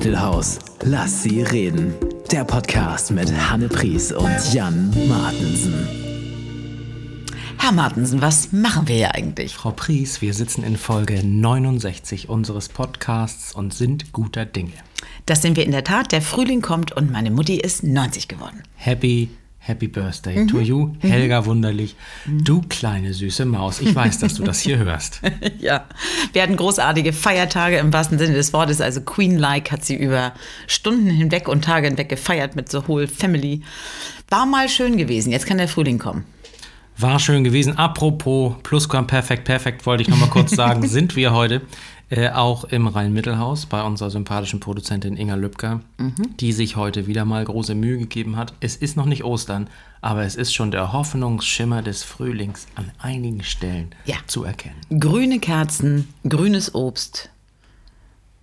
Rhein-Mittelhaus. 0.00 0.58
Lass 0.82 1.22
sie 1.22 1.42
reden. 1.42 1.92
Der 2.32 2.44
Podcast 2.44 3.10
mit 3.10 3.30
Hanne 3.50 3.68
Pries 3.68 4.12
und 4.12 4.54
Jan 4.54 4.94
Martensen. 5.06 5.86
Herr 7.58 7.72
Martensen, 7.72 8.22
was 8.22 8.50
machen 8.50 8.88
wir 8.88 8.96
hier 8.96 9.14
eigentlich? 9.14 9.54
Frau 9.54 9.72
Pries, 9.72 10.22
wir 10.22 10.32
sitzen 10.32 10.64
in 10.64 10.78
Folge 10.78 11.22
69 11.22 12.30
unseres 12.30 12.70
Podcasts 12.70 13.54
und 13.54 13.74
sind 13.74 14.12
guter 14.12 14.46
Dinge. 14.46 14.72
Das 15.26 15.42
sind 15.42 15.58
wir 15.58 15.66
in 15.66 15.72
der 15.72 15.84
Tat. 15.84 16.12
Der 16.12 16.22
Frühling 16.22 16.62
kommt 16.62 16.92
und 16.92 17.12
meine 17.12 17.30
Mutti 17.30 17.56
ist 17.56 17.84
90 17.84 18.26
geworden. 18.26 18.62
Happy 18.76 19.28
Happy 19.62 19.88
Birthday 19.88 20.46
to 20.46 20.58
you, 20.60 20.94
Helga 21.00 21.44
Wunderlich. 21.44 21.94
Du 22.26 22.62
kleine 22.62 23.12
süße 23.12 23.44
Maus. 23.44 23.82
Ich 23.82 23.94
weiß, 23.94 24.18
dass 24.18 24.34
du 24.34 24.42
das 24.42 24.60
hier 24.60 24.78
hörst. 24.84 25.20
ja, 25.60 25.84
wir 26.32 26.42
hatten 26.42 26.56
großartige 26.56 27.12
Feiertage 27.12 27.76
im 27.76 27.92
wahrsten 27.92 28.18
Sinne 28.18 28.32
des 28.32 28.54
Wortes. 28.54 28.80
Also 28.80 29.02
Queen-like 29.02 29.70
hat 29.70 29.84
sie 29.84 29.96
über 29.96 30.32
Stunden 30.66 31.10
hinweg 31.10 31.46
und 31.46 31.62
Tage 31.62 31.88
hinweg 31.88 32.08
gefeiert 32.08 32.56
mit 32.56 32.70
The 32.70 32.88
Whole 32.88 33.06
Family. 33.06 33.60
War 34.30 34.46
mal 34.46 34.68
schön 34.70 34.96
gewesen. 34.96 35.30
Jetzt 35.30 35.46
kann 35.46 35.58
der 35.58 35.68
Frühling 35.68 35.98
kommen. 35.98 36.24
War 36.96 37.18
schön 37.18 37.44
gewesen. 37.44 37.76
Apropos 37.76 38.54
Plusquamperfekt, 38.62 39.44
perfekt, 39.44 39.84
wollte 39.86 40.02
ich 40.02 40.08
noch 40.08 40.18
mal 40.18 40.28
kurz 40.28 40.52
sagen, 40.52 40.86
sind 40.88 41.16
wir 41.16 41.32
heute 41.32 41.62
äh, 42.10 42.30
auch 42.30 42.64
im 42.64 42.88
Rhein-Mittelhaus 42.88 43.66
bei 43.66 43.82
unserer 43.82 44.10
sympathischen 44.10 44.58
Produzentin 44.58 45.16
Inga 45.16 45.36
Lübcker, 45.36 45.80
mhm. 45.96 46.36
die 46.40 46.52
sich 46.52 46.76
heute 46.76 47.06
wieder 47.06 47.24
mal 47.24 47.44
große 47.44 47.74
Mühe 47.74 47.98
gegeben 47.98 48.36
hat. 48.36 48.52
Es 48.60 48.76
ist 48.76 48.96
noch 48.96 49.06
nicht 49.06 49.24
Ostern, 49.24 49.68
aber 50.00 50.24
es 50.24 50.34
ist 50.34 50.52
schon 50.52 50.72
der 50.72 50.92
Hoffnungsschimmer 50.92 51.82
des 51.82 52.02
Frühlings 52.02 52.66
an 52.74 52.90
einigen 52.98 53.44
Stellen 53.44 53.90
ja. 54.04 54.16
zu 54.26 54.44
erkennen. 54.44 54.76
Grüne 54.98 55.38
Kerzen, 55.38 56.08
grünes 56.28 56.74
Obst, 56.74 57.30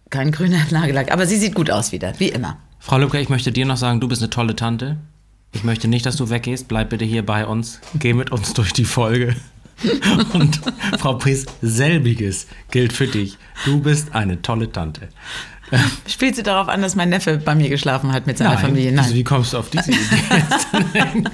kein 0.09 0.31
grüner 0.31 0.65
Nagellack, 0.71 1.11
aber 1.11 1.27
sie 1.27 1.37
sieht 1.37 1.53
gut 1.53 1.69
aus 1.69 1.91
wieder, 1.91 2.13
wie 2.19 2.29
immer. 2.29 2.57
Frau 2.79 2.97
Lübcker, 2.97 3.19
ich 3.19 3.29
möchte 3.29 3.51
dir 3.51 3.65
noch 3.65 3.77
sagen, 3.77 3.99
du 3.99 4.07
bist 4.07 4.21
eine 4.21 4.29
tolle 4.29 4.55
Tante. 4.55 4.97
Ich 5.53 5.63
möchte 5.63 5.87
nicht, 5.87 6.05
dass 6.05 6.15
du 6.15 6.29
weggehst. 6.29 6.67
Bleib 6.67 6.89
bitte 6.89 7.05
hier 7.05 7.25
bei 7.25 7.45
uns. 7.45 7.79
Geh 7.95 8.13
mit 8.13 8.31
uns 8.31 8.53
durch 8.53 8.73
die 8.73 8.85
Folge. 8.85 9.35
Und 10.33 10.59
Frau 10.99 11.13
Pries, 11.15 11.45
selbiges 11.61 12.47
gilt 12.71 12.93
für 12.93 13.07
dich. 13.07 13.37
Du 13.65 13.81
bist 13.81 14.13
eine 14.15 14.41
tolle 14.41 14.71
Tante. 14.71 15.09
Spielt 16.07 16.35
sie 16.35 16.43
darauf 16.43 16.69
an, 16.69 16.81
dass 16.81 16.95
mein 16.95 17.09
Neffe 17.09 17.37
bei 17.37 17.53
mir 17.55 17.69
geschlafen 17.69 18.13
hat 18.13 18.25
mit 18.25 18.37
seiner 18.37 18.51
Nein. 18.51 18.59
Familie? 18.59 18.91
Nein. 18.91 19.03
Also 19.03 19.15
wie 19.15 19.23
kommst 19.23 19.53
du 19.53 19.57
auf 19.57 19.69
diese 19.69 19.91
Idee? 19.91 21.23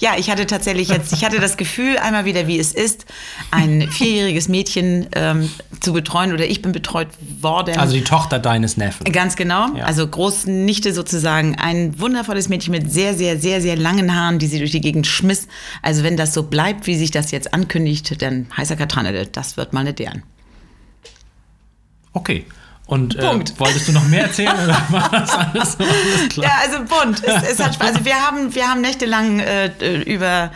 ja, 0.00 0.12
ich 0.18 0.30
hatte 0.30 0.46
tatsächlich 0.46 0.88
jetzt, 0.88 1.12
ich 1.12 1.24
hatte 1.24 1.38
das 1.38 1.56
Gefühl 1.56 1.96
einmal 1.98 2.24
wieder, 2.24 2.46
wie 2.46 2.58
es 2.58 2.72
ist, 2.72 3.06
ein 3.50 3.88
vierjähriges 3.90 4.48
Mädchen 4.48 5.06
ähm, 5.14 5.48
zu 5.80 5.92
betreuen 5.92 6.32
oder 6.32 6.46
ich 6.46 6.62
bin 6.62 6.72
betreut 6.72 7.08
worden. 7.40 7.78
Also 7.78 7.94
die 7.94 8.04
Tochter 8.04 8.38
deines 8.38 8.76
Neffen. 8.76 9.04
Ganz 9.12 9.36
genau. 9.36 9.68
Ja. 9.76 9.84
Also 9.84 10.06
Großnichte 10.06 10.92
sozusagen. 10.92 11.56
Ein 11.56 11.98
wundervolles 12.00 12.48
Mädchen 12.48 12.72
mit 12.72 12.92
sehr, 12.92 13.14
sehr, 13.14 13.38
sehr, 13.38 13.60
sehr 13.60 13.76
langen 13.76 14.14
Haaren, 14.14 14.38
die 14.38 14.46
sie 14.46 14.58
durch 14.58 14.72
die 14.72 14.80
Gegend 14.80 15.06
schmiss. 15.06 15.46
Also 15.82 16.02
wenn 16.02 16.16
das 16.16 16.34
so 16.34 16.44
bleibt, 16.44 16.86
wie 16.86 16.96
sich 16.96 17.10
das 17.10 17.30
jetzt 17.30 17.54
ankündigt, 17.54 18.20
dann 18.20 18.46
heißer 18.56 18.76
Katranede, 18.76 19.26
das 19.26 19.56
wird 19.56 19.72
mal 19.72 19.80
eine 19.80 19.94
deren. 19.94 20.22
Okay. 22.12 22.46
Und 22.86 23.16
äh, 23.16 23.22
wolltest 23.58 23.88
du 23.88 23.92
noch 23.92 24.06
mehr 24.06 24.22
erzählen 24.24 24.54
oder 24.54 24.80
war 24.90 25.10
das 25.10 25.32
alles, 25.32 25.76
alles 25.76 26.28
klar? 26.28 26.46
Ja, 26.46 26.58
also 26.62 26.84
bunt. 26.84 27.22
Es, 27.24 27.50
es 27.50 27.58
hat 27.58 27.74
Spaß. 27.74 27.88
Also 27.88 28.04
wir 28.04 28.14
haben, 28.14 28.54
wir 28.54 28.68
haben 28.68 28.80
nächtelang 28.80 29.40
äh, 29.40 30.02
über, 30.02 30.52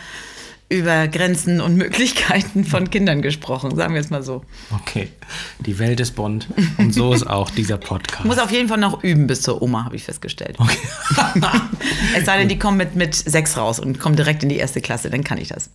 über 0.69 1.09
Grenzen 1.09 1.59
und 1.59 1.75
Möglichkeiten 1.75 2.63
von 2.63 2.89
Kindern 2.89 3.21
gesprochen, 3.21 3.75
sagen 3.75 3.93
wir 3.93 3.99
es 3.99 4.09
mal 4.09 4.23
so. 4.23 4.45
Okay, 4.73 5.11
die 5.59 5.77
Welt 5.77 5.99
ist 5.99 6.15
bunt 6.15 6.47
und 6.77 6.93
so 6.93 7.13
ist 7.13 7.27
auch 7.27 7.49
dieser 7.49 7.77
Podcast. 7.77 8.23
Muss 8.23 8.39
auf 8.39 8.51
jeden 8.51 8.69
Fall 8.69 8.77
noch 8.77 9.03
üben 9.03 9.27
bis 9.27 9.41
zur 9.41 9.61
Oma, 9.61 9.83
habe 9.83 9.97
ich 9.97 10.03
festgestellt. 10.05 10.55
Okay. 10.57 10.77
es 12.17 12.25
sei 12.25 12.37
denn, 12.37 12.47
die 12.47 12.57
kommen 12.57 12.77
mit, 12.77 12.95
mit 12.95 13.13
sechs 13.13 13.57
raus 13.57 13.77
und 13.77 13.99
kommen 13.99 14.15
direkt 14.15 14.41
in 14.43 14.47
die 14.47 14.57
erste 14.57 14.79
Klasse, 14.79 15.09
dann 15.09 15.25
kann 15.25 15.37
ich 15.37 15.49
das. 15.49 15.69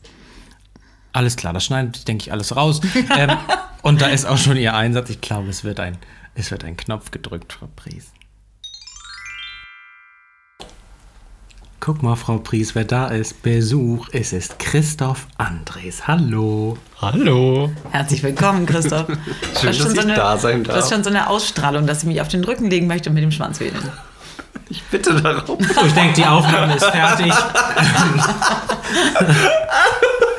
Alles 1.13 1.37
klar, 1.37 1.53
das 1.53 1.67
schneidet, 1.67 2.09
denke 2.09 2.23
ich, 2.23 2.33
alles 2.33 2.57
raus. 2.57 2.81
ähm, 3.17 3.37
und 3.83 4.01
da 4.01 4.07
ist 4.07 4.25
auch 4.25 4.39
schon 4.39 4.57
Ihr 4.57 4.75
Einsatz. 4.75 5.11
Ich 5.11 5.21
glaube, 5.21 5.49
es 5.49 5.63
wird 5.65 5.81
ein 5.81 5.99
es 6.37 6.51
wird 6.51 6.65
ein 6.65 6.77
Knopf 6.77 7.11
gedrückt, 7.11 7.53
Frau 7.53 7.69
Pries. 7.75 8.13
Guck 11.81 12.03
mal, 12.03 12.17
Frau 12.17 12.39
Pries, 12.39 12.75
wer 12.75 12.85
da 12.85 13.09
ist. 13.09 13.43
Besuch. 13.43 14.09
Es 14.13 14.33
ist 14.33 14.59
Christoph 14.59 15.27
Andres. 15.39 16.09
Hallo. 16.09 16.77
Hallo. 17.01 17.71
Herzlich 17.91 18.23
willkommen, 18.23 18.67
Christoph. 18.67 19.07
Schön, 19.61 19.79
dass 19.79 19.93
ich 19.93 20.01
eine, 20.01 20.15
da 20.15 20.37
sein 20.37 20.65
darf. 20.65 20.75
Du 20.75 20.83
hast 20.83 20.93
schon 20.93 21.05
so 21.05 21.11
eine 21.11 21.31
Ausstrahlung, 21.31 21.87
dass 21.87 22.01
ich 22.01 22.09
mich 22.09 22.21
auf 22.21 22.29
den 22.29 22.45
Rücken 22.45 22.69
legen 22.69 22.87
möchte 22.87 23.09
und 23.09 23.15
mit 23.15 23.23
dem 23.23 23.33
Schwanz 23.33 23.61
wedeln. 23.61 23.91
Ich 24.69 24.83
bitte 24.83 25.15
darum. 25.23 25.63
So, 25.63 25.87
ich 25.87 25.93
denke, 25.93 26.15
die 26.15 26.27
Aufnahme 26.27 26.75
ist 26.75 26.87
fertig. 26.87 27.33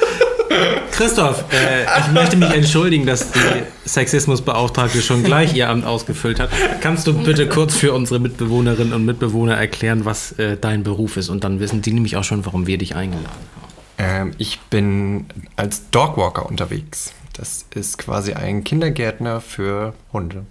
Christoph, 0.91 1.43
äh, 1.53 1.83
ich 1.99 2.11
möchte 2.11 2.37
mich 2.37 2.49
entschuldigen, 2.49 3.05
dass 3.05 3.31
die 3.31 3.39
Sexismusbeauftragte 3.85 5.01
schon 5.01 5.23
gleich 5.23 5.55
ihr 5.55 5.69
Amt 5.69 5.85
ausgefüllt 5.85 6.39
hat. 6.39 6.49
Kannst 6.81 7.07
du 7.07 7.13
bitte 7.13 7.47
kurz 7.47 7.75
für 7.75 7.93
unsere 7.93 8.19
Mitbewohnerinnen 8.19 8.93
und 8.93 9.05
Mitbewohner 9.05 9.55
erklären, 9.55 10.05
was 10.05 10.31
äh, 10.33 10.57
dein 10.57 10.83
Beruf 10.83 11.17
ist? 11.17 11.29
Und 11.29 11.43
dann 11.43 11.59
wissen 11.59 11.81
die 11.81 11.93
nämlich 11.93 12.17
auch 12.17 12.23
schon, 12.23 12.45
warum 12.45 12.67
wir 12.67 12.77
dich 12.77 12.95
eingeladen 12.95 13.27
haben. 13.27 13.67
Ähm, 13.97 14.33
ich 14.37 14.59
bin 14.59 15.25
als 15.55 15.89
Dogwalker 15.91 16.45
unterwegs. 16.45 17.13
Das 17.33 17.65
ist 17.75 17.97
quasi 17.97 18.33
ein 18.33 18.63
Kindergärtner 18.63 19.41
für 19.41 19.93
Hunde. 20.11 20.45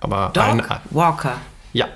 Aber 0.00 0.30
Dogwalker? 0.34 1.40
Ja. 1.72 1.88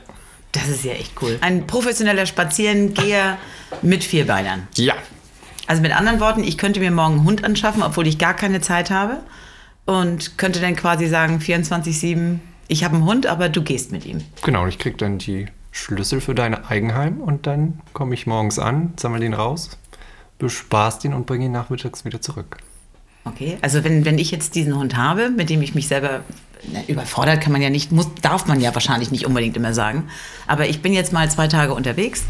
Das 0.52 0.68
ist 0.68 0.84
ja 0.84 0.92
echt 0.92 1.12
cool. 1.20 1.36
Ein 1.42 1.66
professioneller 1.66 2.24
Spazierengeher 2.24 3.36
mit 3.82 4.04
Vierbeinern. 4.04 4.68
Ja, 4.76 4.94
also 5.66 5.82
mit 5.82 5.96
anderen 5.96 6.20
Worten, 6.20 6.44
ich 6.44 6.58
könnte 6.58 6.80
mir 6.80 6.90
morgen 6.90 7.16
einen 7.16 7.24
Hund 7.24 7.44
anschaffen, 7.44 7.82
obwohl 7.82 8.06
ich 8.06 8.18
gar 8.18 8.34
keine 8.34 8.60
Zeit 8.60 8.90
habe. 8.90 9.18
Und 9.84 10.36
könnte 10.36 10.60
dann 10.60 10.74
quasi 10.74 11.06
sagen, 11.06 11.38
24-7, 11.38 12.40
ich 12.66 12.82
habe 12.82 12.96
einen 12.96 13.04
Hund, 13.04 13.26
aber 13.26 13.48
du 13.48 13.62
gehst 13.62 13.92
mit 13.92 14.04
ihm. 14.04 14.22
Genau, 14.42 14.64
und 14.64 14.68
ich 14.68 14.78
kriege 14.78 14.96
dann 14.96 15.18
die 15.18 15.46
Schlüssel 15.70 16.20
für 16.20 16.34
dein 16.34 16.54
Eigenheim 16.54 17.20
und 17.20 17.46
dann 17.46 17.80
komme 17.92 18.14
ich 18.14 18.26
morgens 18.26 18.58
an, 18.58 18.94
sammle 18.96 19.20
den 19.20 19.34
raus, 19.34 19.70
bespaß 20.38 21.04
ihn 21.04 21.14
und 21.14 21.26
bringe 21.26 21.44
ihn 21.44 21.52
nachmittags 21.52 22.04
wieder 22.04 22.20
zurück. 22.20 22.56
Okay, 23.24 23.58
also 23.60 23.84
wenn, 23.84 24.04
wenn 24.04 24.18
ich 24.18 24.30
jetzt 24.30 24.54
diesen 24.54 24.76
Hund 24.76 24.96
habe, 24.96 25.30
mit 25.30 25.50
dem 25.50 25.62
ich 25.62 25.74
mich 25.74 25.88
selber 25.88 26.20
na, 26.72 26.82
überfordert 26.86 27.40
kann 27.40 27.52
man 27.52 27.60
ja 27.60 27.70
nicht, 27.70 27.92
muss, 27.92 28.08
darf 28.22 28.46
man 28.46 28.60
ja 28.60 28.74
wahrscheinlich 28.74 29.10
nicht 29.10 29.26
unbedingt 29.26 29.56
immer 29.56 29.74
sagen. 29.74 30.08
Aber 30.46 30.68
ich 30.68 30.80
bin 30.80 30.92
jetzt 30.92 31.12
mal 31.12 31.30
zwei 31.30 31.48
Tage 31.48 31.74
unterwegs 31.74 32.24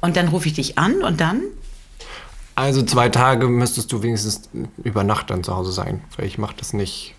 und 0.00 0.16
dann 0.16 0.28
rufe 0.28 0.48
ich 0.48 0.54
dich 0.54 0.78
an 0.78 1.02
und 1.02 1.20
dann 1.20 1.42
also 2.58 2.82
zwei 2.82 3.08
Tage 3.08 3.46
müsstest 3.46 3.92
du 3.92 4.02
wenigstens 4.02 4.48
über 4.82 5.04
Nacht 5.04 5.30
dann 5.30 5.44
zu 5.44 5.56
Hause 5.56 5.70
sein. 5.70 6.02
Weil 6.16 6.26
ich 6.26 6.38
mache 6.38 6.56
das 6.58 6.72
nicht 6.72 7.14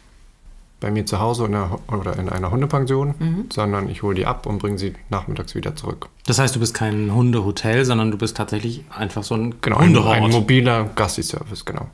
bei 0.82 0.92
mir 0.92 1.06
zu 1.06 1.20
Hause 1.20 1.46
in 1.46 1.56
einer, 1.56 1.80
oder 1.88 2.18
in 2.18 2.30
einer 2.30 2.52
Hundepension, 2.52 3.16
mhm. 3.18 3.46
sondern 3.50 3.90
ich 3.90 4.04
hole 4.04 4.16
die 4.16 4.26
ab 4.26 4.46
und 4.46 4.60
bringe 4.60 4.78
sie 4.78 4.94
nachmittags 5.10 5.56
wieder 5.56 5.76
zurück. 5.76 6.10
Das 6.26 6.40
heißt, 6.40 6.56
du 6.56 6.60
bist 6.60 6.74
kein 6.74 7.14
Hundehotel, 7.14 7.86
sondern 7.86 8.12
du 8.12 8.18
bist 8.18 8.38
tatsächlich 8.38 8.84
einfach 8.90 9.24
so 9.24 9.36
ein 9.36 9.56
genau, 9.62 9.80
Hundeort. 9.80 10.16
Ein, 10.16 10.26
ein 10.26 10.32
mobiler 10.32 10.90
Gassi-Service, 10.96 11.66
genau. 11.66 11.88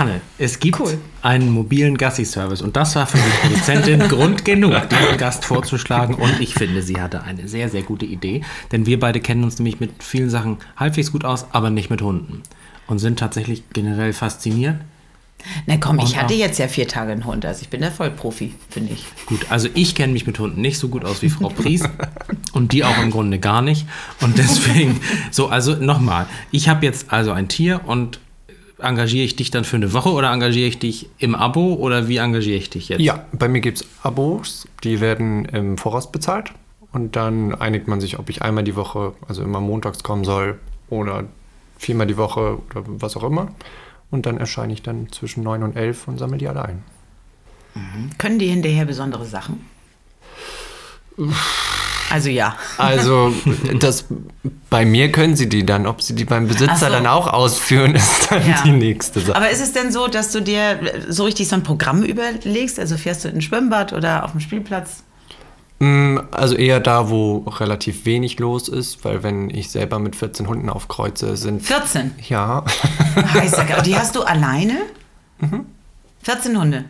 Hanne, 0.00 0.22
es 0.38 0.58
gibt 0.58 0.80
cool. 0.80 0.98
einen 1.20 1.50
mobilen 1.50 1.98
Gassi-Service 1.98 2.62
und 2.62 2.74
das 2.74 2.96
war 2.96 3.06
für 3.06 3.18
die 3.18 3.48
Produzentin 3.48 3.98
Grund 4.08 4.46
genug, 4.46 4.72
diesen 4.88 5.18
Gast 5.18 5.44
vorzuschlagen 5.44 6.14
und 6.14 6.40
ich 6.40 6.54
finde, 6.54 6.80
sie 6.80 7.02
hatte 7.02 7.22
eine 7.22 7.46
sehr, 7.48 7.68
sehr 7.68 7.82
gute 7.82 8.06
Idee, 8.06 8.40
denn 8.72 8.86
wir 8.86 8.98
beide 8.98 9.20
kennen 9.20 9.44
uns 9.44 9.58
nämlich 9.58 9.78
mit 9.78 10.02
vielen 10.02 10.30
Sachen 10.30 10.56
halbwegs 10.74 11.12
gut 11.12 11.26
aus, 11.26 11.48
aber 11.52 11.68
nicht 11.68 11.90
mit 11.90 12.00
Hunden 12.00 12.42
und 12.86 12.98
sind 12.98 13.18
tatsächlich 13.18 13.62
generell 13.74 14.14
fasziniert. 14.14 14.76
Na 15.66 15.76
komm, 15.76 15.98
und 15.98 16.08
ich 16.08 16.16
hatte 16.16 16.32
jetzt 16.32 16.58
ja 16.58 16.68
vier 16.68 16.88
Tage 16.88 17.12
einen 17.12 17.26
Hund, 17.26 17.44
also 17.44 17.60
ich 17.60 17.68
bin 17.68 17.82
der 17.82 17.92
Vollprofi, 17.92 18.54
finde 18.70 18.94
ich. 18.94 19.04
Gut, 19.26 19.48
also 19.50 19.68
ich 19.74 19.94
kenne 19.94 20.14
mich 20.14 20.26
mit 20.26 20.38
Hunden 20.38 20.62
nicht 20.62 20.78
so 20.78 20.88
gut 20.88 21.04
aus 21.04 21.20
wie 21.20 21.28
Frau 21.28 21.50
Pries 21.50 21.82
und 22.54 22.72
die 22.72 22.84
auch 22.84 23.02
im 23.02 23.10
Grunde 23.10 23.38
gar 23.38 23.60
nicht 23.60 23.86
und 24.22 24.38
deswegen, 24.38 24.98
so, 25.30 25.48
also 25.48 25.74
nochmal, 25.74 26.24
ich 26.50 26.70
habe 26.70 26.86
jetzt 26.86 27.12
also 27.12 27.32
ein 27.32 27.48
Tier 27.48 27.82
und 27.86 28.18
engagiere 28.82 29.24
ich 29.24 29.36
dich 29.36 29.50
dann 29.50 29.64
für 29.64 29.76
eine 29.76 29.92
Woche 29.92 30.10
oder 30.10 30.32
engagiere 30.32 30.68
ich 30.68 30.78
dich 30.78 31.08
im 31.18 31.34
Abo 31.34 31.74
oder 31.74 32.08
wie 32.08 32.18
engagiere 32.18 32.58
ich 32.58 32.70
dich 32.70 32.88
jetzt? 32.88 33.00
Ja, 33.00 33.24
bei 33.32 33.48
mir 33.48 33.60
gibt 33.60 33.80
es 33.80 33.86
Abos, 34.02 34.68
die 34.84 35.00
werden 35.00 35.44
im 35.46 35.78
Voraus 35.78 36.10
bezahlt 36.10 36.52
und 36.92 37.16
dann 37.16 37.54
einigt 37.54 37.88
man 37.88 38.00
sich, 38.00 38.18
ob 38.18 38.30
ich 38.30 38.42
einmal 38.42 38.64
die 38.64 38.76
Woche, 38.76 39.14
also 39.28 39.42
immer 39.42 39.60
montags 39.60 40.02
kommen 40.02 40.24
soll 40.24 40.58
oder 40.88 41.24
viermal 41.78 42.06
die 42.06 42.16
Woche 42.16 42.58
oder 42.70 42.84
was 42.86 43.16
auch 43.16 43.24
immer. 43.24 43.48
Und 44.10 44.26
dann 44.26 44.38
erscheine 44.38 44.72
ich 44.72 44.82
dann 44.82 45.10
zwischen 45.12 45.44
neun 45.44 45.62
und 45.62 45.76
elf 45.76 46.08
und 46.08 46.18
sammle 46.18 46.38
die 46.38 46.48
alle 46.48 46.64
ein. 46.64 46.82
Mhm. 47.74 48.10
Können 48.18 48.38
die 48.38 48.48
hinterher 48.48 48.84
besondere 48.84 49.24
Sachen? 49.24 49.64
Also 52.10 52.28
ja. 52.28 52.56
Also 52.78 53.32
das, 53.80 54.04
bei 54.68 54.84
mir 54.84 55.10
können 55.12 55.36
sie 55.36 55.48
die 55.48 55.64
dann. 55.64 55.86
Ob 55.86 56.02
sie 56.02 56.14
die 56.14 56.24
beim 56.24 56.46
Besitzer 56.48 56.76
so. 56.76 56.86
dann 56.88 57.06
auch 57.06 57.26
ausführen, 57.26 57.94
ist 57.96 58.30
dann 58.30 58.46
ja. 58.46 58.62
die 58.64 58.72
nächste 58.72 59.20
Sache. 59.20 59.36
Aber 59.36 59.50
ist 59.50 59.60
es 59.60 59.72
denn 59.72 59.92
so, 59.92 60.08
dass 60.08 60.32
du 60.32 60.40
dir 60.40 60.78
so 61.08 61.24
richtig 61.24 61.48
so 61.48 61.56
ein 61.56 61.62
Programm 61.62 62.02
überlegst? 62.02 62.78
Also 62.78 62.96
fährst 62.96 63.24
du 63.24 63.28
in 63.28 63.36
ein 63.36 63.40
Schwimmbad 63.42 63.92
oder 63.92 64.24
auf 64.24 64.32
dem 64.32 64.40
Spielplatz? 64.40 65.02
Mm, 65.78 66.18
Also 66.30 66.56
eher 66.56 66.78
da, 66.80 67.08
wo 67.08 67.38
relativ 67.58 68.04
wenig 68.04 68.38
los 68.38 68.68
ist, 68.68 69.04
weil 69.04 69.22
wenn 69.22 69.48
ich 69.50 69.70
selber 69.70 69.98
mit 69.98 70.14
14 70.16 70.46
Hunden 70.46 70.68
aufkreuze, 70.68 71.36
sind 71.36 71.62
14. 71.62 72.12
ja 72.28 72.64
Heißer. 73.34 73.64
Die 73.84 73.96
hast 73.96 74.14
du 74.16 74.22
alleine? 74.22 74.76
14 76.22 76.58
Hunde. 76.60 76.84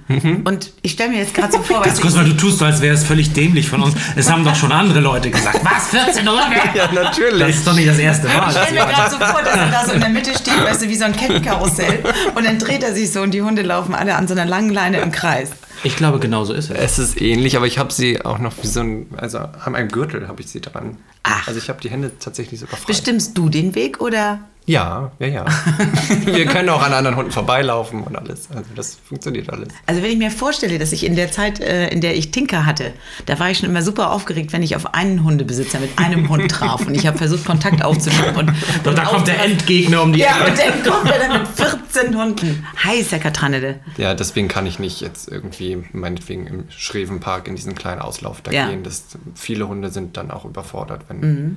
Und 0.45 0.73
ich 0.83 0.93
stelle 0.93 1.11
mir 1.11 1.19
jetzt 1.19 1.35
gerade 1.35 1.53
so 1.53 1.63
vor, 1.63 1.83
Ganz 1.83 2.01
kurz, 2.01 2.15
du, 2.15 2.19
weil 2.19 2.27
du 2.27 2.37
tust 2.37 2.59
so, 2.59 2.65
als 2.65 2.81
wäre 2.81 2.95
es 2.95 3.05
völlig 3.05 3.33
dämlich 3.33 3.69
von 3.69 3.81
uns. 3.83 3.95
Es 4.17 4.29
haben 4.29 4.45
doch 4.45 4.57
schon 4.57 4.73
andere 4.73 4.99
Leute 4.99 5.31
gesagt. 5.31 5.61
Was? 5.65 5.89
14 5.89 6.29
Hunde? 6.29 6.57
ja 6.75 6.91
natürlich. 6.93 7.39
Das 7.39 7.57
ist 7.57 7.67
doch 7.67 7.75
nicht 7.75 7.89
das 7.89 7.99
erste 7.99 8.27
Mal. 8.27 8.51
ich 8.51 8.59
stelle 8.59 8.81
mir 8.81 8.93
gerade 8.93 9.11
so 9.11 9.19
vor, 9.19 9.41
dass 9.43 9.55
er 9.55 9.71
da 9.71 9.87
so 9.87 9.93
in 9.93 10.01
der 10.01 10.09
Mitte 10.09 10.35
steht, 10.35 10.61
weißt 10.61 10.83
du, 10.83 10.89
wie 10.89 10.97
so 10.97 11.05
ein 11.05 11.17
Kettenkarussell. 11.17 12.03
Und 12.35 12.45
dann 12.45 12.59
dreht 12.59 12.83
er 12.83 12.93
sich 12.93 13.13
so 13.13 13.23
und 13.23 13.33
die 13.33 13.43
Hunde 13.43 13.63
laufen 13.63 13.95
alle 13.95 14.17
an 14.17 14.27
so 14.27 14.35
einer 14.35 14.47
langen 14.47 14.71
Leine 14.71 14.99
im 15.01 15.13
Kreis. 15.13 15.51
Ich 15.85 15.97
glaube, 15.97 16.19
genau 16.19 16.45
so 16.45 16.53
ist 16.53 16.71
es. 16.71 16.77
Es 16.77 16.99
ist 16.99 17.21
ähnlich, 17.21 17.57
aber 17.57 17.67
ich 17.67 17.79
habe 17.79 17.93
sie 17.93 18.23
auch 18.25 18.39
noch 18.39 18.53
wie 18.63 18.67
so 18.67 18.81
ein, 18.81 19.07
also 19.17 19.39
an 19.39 19.77
einem 19.77 19.91
Gürtel 19.91 20.29
habe 20.29 20.43
ich 20.43 20.49
sie 20.49 20.61
dran. 20.61 20.99
Ach. 21.23 21.47
Also 21.47 21.59
ich 21.59 21.69
habe 21.69 21.81
die 21.81 21.89
Hände 21.89 22.11
tatsächlich 22.19 22.61
sogar 22.61 22.77
frei. 22.77 22.87
Bestimmst 22.89 23.39
du 23.39 23.49
den 23.49 23.75
Weg 23.75 24.01
oder? 24.01 24.41
Ja, 24.71 25.11
ja, 25.19 25.27
ja. 25.27 25.45
Wir 26.27 26.47
können 26.47 26.69
auch 26.69 26.81
an 26.83 26.93
anderen 26.93 27.17
Hunden 27.17 27.31
vorbeilaufen 27.33 28.05
und 28.05 28.17
alles. 28.17 28.49
Also 28.51 28.71
das 28.77 28.99
funktioniert 29.05 29.51
alles. 29.51 29.69
Also 29.87 30.01
wenn 30.03 30.11
ich 30.13 30.19
mir 30.19 30.31
vorstelle, 30.31 30.79
dass 30.79 30.93
ich 30.93 31.05
in 31.05 31.17
der 31.17 31.31
Zeit, 31.33 31.59
äh, 31.61 31.89
in 31.89 32.01
der 32.01 32.17
ich 32.17 32.31
Tinker 32.31 32.67
hatte, 32.67 32.93
da 33.27 33.39
war 33.41 33.51
ich 33.51 33.59
schon 33.59 33.69
immer 33.69 33.83
super 33.83 34.13
aufgeregt, 34.13 34.53
wenn 34.53 34.63
ich 34.63 34.77
auf 34.77 34.95
einen 34.95 35.25
Hundebesitzer 35.25 35.81
mit 35.81 35.91
einem 35.99 36.29
Hund 36.29 36.51
traf. 36.51 36.87
Und 36.87 36.95
ich 36.95 37.07
habe 37.07 37.19
versucht, 37.19 37.45
Kontakt 37.45 37.85
aufzunehmen. 37.85 38.37
Und, 38.37 38.49
Und 38.87 38.97
da 38.99 39.05
kommt 39.05 39.27
der 39.27 39.43
Endgegner 39.45 40.03
um 40.03 40.13
die 40.13 40.21
Ja, 40.21 40.39
Ecke. 40.39 40.51
und 40.51 40.59
dann 40.85 40.93
kommt 40.93 41.11
er 41.11 41.19
dann 41.19 41.41
mit 41.43 41.49
14 41.49 42.17
Hunden. 42.17 42.67
Heißer 42.85 43.19
Katranede. 43.19 43.81
Ja, 43.97 44.15
deswegen 44.15 44.47
kann 44.49 44.67
ich 44.67 44.79
nicht 44.79 45.01
jetzt 45.01 45.29
irgendwie 45.29 45.83
meinetwegen 45.93 46.47
im 46.47 46.65
Schrevenpark 46.71 47.49
in 47.49 47.57
diesen 47.57 47.75
kleinen 47.75 48.01
Auslauf 48.01 48.41
da 48.41 48.53
Ja. 48.53 48.69
gehen. 48.69 48.85
Das, 48.85 49.05
viele 49.35 49.67
Hunde 49.67 49.91
sind 49.91 50.17
dann 50.17 50.31
auch 50.31 50.45
überfordert, 50.45 51.03
wenn 51.09 51.57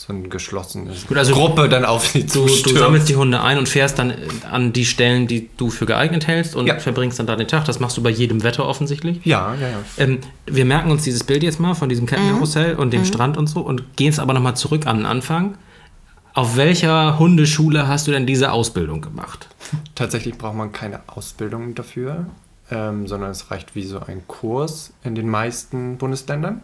so 0.00 0.12
eine 0.12 0.28
geschlossene 0.28 0.92
Gut, 1.08 1.16
also 1.18 1.34
Gruppe 1.34 1.68
dann 1.68 1.84
auf 1.84 2.06
sie 2.06 2.22
Du, 2.22 2.46
zustürmt. 2.46 2.76
du 2.76 2.80
sammelst 2.80 3.08
die 3.08 3.16
Hunde 3.16 3.42
ein 3.42 3.58
und 3.58 3.68
fährst 3.68 3.98
dann 3.98 4.10
äh, 4.10 4.16
an 4.50 4.72
die 4.72 4.84
Stellen, 4.84 5.26
die 5.26 5.50
du 5.56 5.70
für 5.70 5.86
geeignet 5.86 6.26
hältst 6.28 6.54
und 6.54 6.66
Ja. 6.66 6.78
verbringst 6.78 7.18
dann 7.18 7.26
da 7.26 7.34
den 7.34 7.48
Tag. 7.48 7.64
Das 7.64 7.80
machst 7.80 7.96
du 7.96 8.02
bei 8.02 8.10
jedem 8.10 8.44
Wetter 8.44 8.64
offensichtlich. 8.66 9.20
ja, 9.24 9.54
ja, 9.56 9.68
ja. 9.68 9.78
Ähm, 9.98 10.20
wir 10.46 10.64
merken 10.64 10.90
uns 10.92 11.02
dieses 11.02 11.24
Bild 11.24 11.42
jetzt 11.42 11.58
mal 11.58 11.74
von 11.74 11.88
diesem 11.88 12.06
Kettenkarussell 12.06 12.76
und 12.76 12.92
dem 12.92 13.04
Strand 13.04 13.36
und 13.36 13.48
so 13.48 13.60
und 13.60 13.96
gehen 13.96 14.10
es 14.10 14.18
aber 14.20 14.32
nochmal 14.34 14.56
zurück 14.56 14.86
an 14.86 14.98
den 14.98 15.06
Anfang. 15.06 15.58
Auf 16.32 16.56
welcher 16.56 17.18
Hundeschule 17.18 17.88
hast 17.88 18.06
du 18.06 18.12
denn 18.12 18.24
diese 18.24 18.52
Ausbildung 18.52 19.00
gemacht? 19.00 19.48
Tatsächlich 19.96 20.38
braucht 20.38 20.54
man 20.54 20.70
keine 20.70 21.00
Ausbildung 21.08 21.74
dafür, 21.74 22.26
ähm, 22.70 23.08
sondern 23.08 23.30
es 23.32 23.50
reicht 23.50 23.74
wie 23.74 23.82
so 23.82 23.98
ein 23.98 24.22
Kurs 24.28 24.92
in 25.02 25.16
den 25.16 25.28
meisten 25.28 25.96
Bundesländern. 25.98 26.62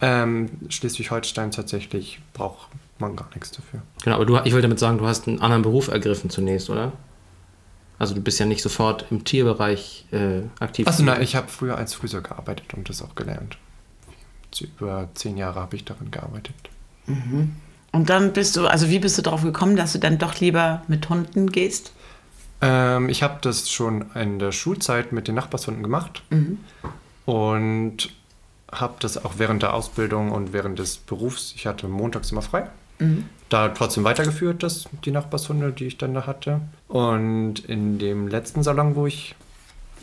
Ähm, 0.00 0.50
Schleswig-Holstein 0.68 1.50
tatsächlich 1.50 2.20
braucht 2.32 2.68
man 2.98 3.16
gar 3.16 3.28
nichts 3.34 3.50
dafür. 3.50 3.82
Genau, 4.04 4.16
aber 4.16 4.26
du, 4.26 4.38
ich 4.44 4.52
will 4.52 4.62
damit 4.62 4.78
sagen, 4.78 4.98
du 4.98 5.06
hast 5.06 5.26
einen 5.26 5.40
anderen 5.40 5.62
Beruf 5.62 5.88
ergriffen 5.88 6.30
zunächst, 6.30 6.70
oder? 6.70 6.92
Also 7.98 8.14
du 8.14 8.20
bist 8.20 8.38
ja 8.38 8.46
nicht 8.46 8.62
sofort 8.62 9.06
im 9.10 9.24
Tierbereich 9.24 10.06
äh, 10.12 10.42
aktiv. 10.60 10.86
Achso, 10.86 11.02
nein, 11.02 11.22
ich 11.22 11.34
habe 11.34 11.48
früher 11.48 11.78
als 11.78 11.94
Friseur 11.94 12.20
gearbeitet 12.20 12.74
und 12.74 12.88
das 12.88 13.02
auch 13.02 13.14
gelernt. 13.14 13.56
Über 14.60 15.08
zehn 15.14 15.36
Jahre 15.36 15.60
habe 15.60 15.76
ich 15.76 15.84
darin 15.84 16.10
gearbeitet. 16.10 16.54
Und 17.92 18.10
dann 18.10 18.32
bist 18.32 18.56
du, 18.56 18.66
also 18.66 18.88
wie 18.88 18.98
bist 18.98 19.18
du 19.18 19.22
darauf 19.22 19.42
gekommen, 19.42 19.76
dass 19.76 19.92
du 19.92 19.98
dann 19.98 20.18
doch 20.18 20.40
lieber 20.40 20.82
mit 20.88 21.08
Hunden 21.08 21.50
gehst? 21.50 21.92
Ähm, 22.60 23.08
ich 23.08 23.22
habe 23.22 23.38
das 23.42 23.70
schon 23.70 24.10
in 24.14 24.38
der 24.38 24.52
Schulzeit 24.52 25.12
mit 25.12 25.28
den 25.28 25.34
Nachbarshunden 25.34 25.82
gemacht 25.82 26.22
und 27.26 28.10
habe 28.72 28.94
das 29.00 29.24
auch 29.24 29.34
während 29.38 29.62
der 29.62 29.74
Ausbildung 29.74 30.32
und 30.32 30.52
während 30.52 30.78
des 30.78 30.96
Berufs, 30.98 31.52
ich 31.56 31.66
hatte 31.66 31.88
montags 31.88 32.32
immer 32.32 32.42
frei, 32.42 32.68
da 33.48 33.68
trotzdem 33.68 34.04
weitergeführt, 34.04 34.62
das, 34.62 34.88
die 35.04 35.10
Nachbarshunde, 35.10 35.72
die 35.72 35.84
ich 35.84 35.98
dann 35.98 36.14
da 36.14 36.26
hatte. 36.26 36.60
Und 36.88 37.60
in 37.60 37.98
dem 37.98 38.26
letzten 38.28 38.62
Salon, 38.62 38.96
wo 38.96 39.06
ich 39.06 39.34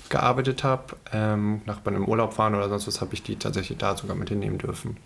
gearbeitet 0.10 0.64
habe, 0.64 0.96
ähm, 1.12 1.62
Nachbarn 1.66 1.96
im 1.96 2.08
Urlaub 2.08 2.38
waren 2.38 2.56
oder 2.56 2.70
sonst 2.70 2.88
was, 2.88 3.02
habe 3.02 3.14
ich 3.14 3.24
die 3.24 3.36
tatsächlich 3.36 3.78
da 3.80 3.98
sogar 3.98 4.16
mit 4.16 4.30
hinnehmen 4.30 4.60
dürfen. 4.60 4.98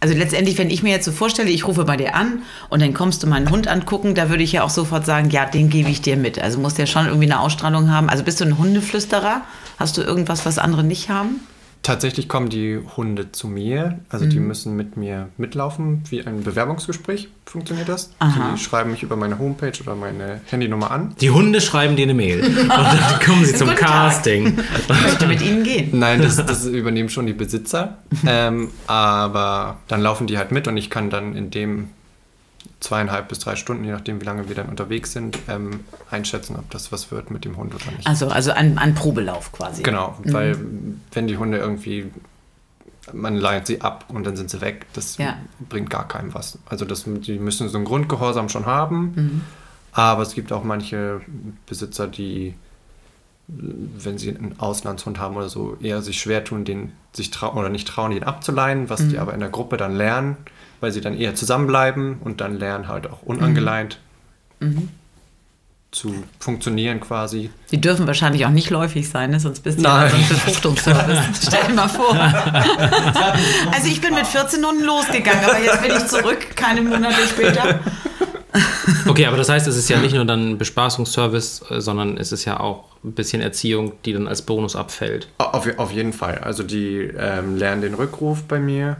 Also 0.00 0.14
letztendlich, 0.14 0.58
wenn 0.58 0.70
ich 0.70 0.82
mir 0.82 0.90
jetzt 0.90 1.04
so 1.04 1.12
vorstelle, 1.12 1.50
ich 1.50 1.66
rufe 1.66 1.84
bei 1.84 1.96
dir 1.96 2.14
an 2.14 2.42
und 2.70 2.82
dann 2.82 2.92
kommst 2.92 3.22
du 3.22 3.26
meinen 3.26 3.50
Hund 3.50 3.68
angucken, 3.68 4.14
da 4.14 4.30
würde 4.30 4.42
ich 4.42 4.52
ja 4.52 4.62
auch 4.62 4.70
sofort 4.70 5.06
sagen, 5.06 5.30
ja, 5.30 5.46
den 5.46 5.68
gebe 5.68 5.90
ich 5.90 6.02
dir 6.02 6.16
mit. 6.16 6.40
Also 6.40 6.58
muss 6.58 6.74
der 6.74 6.86
schon 6.86 7.06
irgendwie 7.06 7.30
eine 7.30 7.40
Ausstrahlung 7.40 7.90
haben. 7.90 8.08
Also 8.08 8.24
bist 8.24 8.40
du 8.40 8.44
ein 8.44 8.58
Hundeflüsterer? 8.58 9.42
Hast 9.78 9.96
du 9.96 10.02
irgendwas, 10.02 10.46
was 10.46 10.58
andere 10.58 10.84
nicht 10.84 11.08
haben? 11.08 11.40
Tatsächlich 11.86 12.28
kommen 12.28 12.48
die 12.48 12.80
Hunde 12.96 13.30
zu 13.30 13.46
mir, 13.46 14.00
also 14.08 14.26
die 14.26 14.40
müssen 14.40 14.74
mit 14.74 14.96
mir 14.96 15.28
mitlaufen, 15.36 16.02
wie 16.10 16.26
ein 16.26 16.42
Bewerbungsgespräch 16.42 17.28
funktioniert 17.44 17.88
das. 17.88 18.10
Aha. 18.18 18.54
Die 18.54 18.58
schreiben 18.58 18.90
mich 18.90 19.04
über 19.04 19.14
meine 19.14 19.38
Homepage 19.38 19.72
oder 19.84 19.94
meine 19.94 20.40
Handynummer 20.50 20.90
an. 20.90 21.14
Die 21.20 21.30
Hunde 21.30 21.60
schreiben 21.60 21.94
dir 21.94 22.02
eine 22.02 22.14
Mail 22.14 22.42
und 22.44 22.68
dann 22.68 23.20
kommen 23.24 23.44
sie 23.44 23.54
zum 23.54 23.68
Guten 23.68 23.78
Tag. 23.78 23.88
Casting. 23.88 24.58
Ich 24.80 24.88
möchte 24.88 25.28
mit 25.28 25.40
ihnen 25.42 25.62
gehen. 25.62 25.90
Nein, 25.92 26.22
das, 26.22 26.36
das 26.44 26.66
übernehmen 26.66 27.08
schon 27.08 27.26
die 27.26 27.34
Besitzer, 27.34 27.98
ähm, 28.26 28.72
aber 28.88 29.76
dann 29.86 30.00
laufen 30.00 30.26
die 30.26 30.38
halt 30.38 30.50
mit 30.50 30.66
und 30.66 30.76
ich 30.76 30.90
kann 30.90 31.08
dann 31.08 31.36
in 31.36 31.52
dem 31.52 31.90
zweieinhalb 32.80 33.28
bis 33.28 33.38
drei 33.40 33.56
Stunden, 33.56 33.84
je 33.84 33.92
nachdem 33.92 34.20
wie 34.20 34.24
lange 34.24 34.48
wir 34.48 34.54
dann 34.54 34.68
unterwegs 34.68 35.12
sind, 35.12 35.38
ähm, 35.48 35.80
einschätzen, 36.10 36.56
ob 36.56 36.68
das 36.70 36.92
was 36.92 37.10
wird 37.10 37.30
mit 37.30 37.44
dem 37.44 37.56
Hund 37.56 37.74
oder 37.74 37.90
nicht. 37.96 38.06
Also, 38.06 38.28
also 38.28 38.50
ein, 38.52 38.78
ein 38.78 38.94
Probelauf 38.94 39.52
quasi. 39.52 39.82
Genau, 39.82 40.16
weil 40.24 40.56
wenn 41.12 41.26
die 41.26 41.36
Hunde 41.36 41.58
irgendwie, 41.58 42.10
man 43.12 43.36
leitet 43.36 43.66
sie 43.66 43.80
ab 43.80 44.06
und 44.08 44.26
dann 44.26 44.36
sind 44.36 44.50
sie 44.50 44.60
weg, 44.60 44.86
das 44.92 45.16
Ja. 45.18 45.36
bringt 45.68 45.90
gar 45.90 46.06
keinem 46.08 46.34
was. 46.34 46.58
Also 46.66 46.84
das, 46.84 47.04
die 47.06 47.38
müssen 47.38 47.68
so 47.68 47.76
einen 47.78 47.84
Grundgehorsam 47.84 48.48
schon 48.48 48.66
haben, 48.66 49.42
aber 49.92 50.22
es 50.22 50.34
gibt 50.34 50.52
auch 50.52 50.64
manche 50.64 51.20
Besitzer, 51.66 52.06
die, 52.08 52.54
wenn 53.48 54.18
sie 54.18 54.30
einen 54.36 54.56
Auslandshund 54.58 55.18
haben 55.20 55.36
oder 55.36 55.48
so, 55.48 55.76
eher 55.80 56.02
sich 56.02 56.20
schwer 56.20 56.42
tun, 56.44 56.64
den 56.64 56.92
sich 57.12 57.30
trauen 57.30 57.56
oder 57.56 57.68
nicht 57.68 57.86
trauen, 57.86 58.10
den 58.10 58.24
abzuleihen, 58.24 58.90
was 58.90 59.06
die 59.08 59.18
aber 59.18 59.34
in 59.34 59.40
der 59.40 59.48
Gruppe 59.50 59.76
dann 59.76 59.94
lernen, 59.94 60.36
weil 60.80 60.92
sie 60.92 61.00
dann 61.00 61.16
eher 61.16 61.34
zusammenbleiben 61.34 62.18
und 62.20 62.40
dann 62.40 62.58
lernen 62.58 62.88
halt 62.88 63.08
auch 63.10 63.22
unangeleint 63.22 63.98
zu 65.96 66.12
funktionieren 66.38 67.00
quasi. 67.00 67.50
Die 67.70 67.80
dürfen 67.80 68.06
wahrscheinlich 68.06 68.44
auch 68.44 68.50
nicht 68.50 68.68
läufig 68.70 69.08
sein, 69.08 69.30
ne? 69.30 69.40
sonst 69.40 69.60
bist 69.60 69.78
du 69.78 69.84
ja 69.84 70.08
so 70.08 70.16
ein 70.16 70.28
Befruchtungsservice. 70.28 71.18
Stell 71.46 71.66
dir 71.68 71.74
mal 71.74 71.88
vor. 71.88 72.14
Also 73.72 73.88
ich 73.88 74.00
bin 74.00 74.14
mit 74.14 74.26
14 74.26 74.64
Hunden 74.64 74.84
losgegangen, 74.84 75.44
aber 75.44 75.58
jetzt 75.58 75.82
bin 75.82 75.92
ich 75.96 76.06
zurück, 76.06 76.54
keine 76.54 76.82
Monate 76.82 77.26
später. 77.28 77.80
Okay, 79.06 79.26
aber 79.26 79.36
das 79.36 79.50
heißt, 79.50 79.66
es 79.66 79.76
ist 79.76 79.90
ja 79.90 79.98
nicht 79.98 80.14
nur 80.14 80.24
dann 80.24 80.52
ein 80.52 80.58
Bespaßungsservice, 80.58 81.62
sondern 81.76 82.16
es 82.16 82.32
ist 82.32 82.46
ja 82.46 82.58
auch 82.58 82.84
ein 83.04 83.12
bisschen 83.12 83.42
Erziehung, 83.42 83.92
die 84.06 84.14
dann 84.14 84.26
als 84.26 84.40
Bonus 84.40 84.74
abfällt. 84.74 85.28
Auf, 85.36 85.68
auf 85.76 85.92
jeden 85.92 86.14
Fall. 86.14 86.38
Also 86.38 86.62
die 86.62 87.10
ähm, 87.18 87.56
lernen 87.56 87.82
den 87.82 87.92
Rückruf 87.94 88.44
bei 88.44 88.58
mir. 88.58 88.96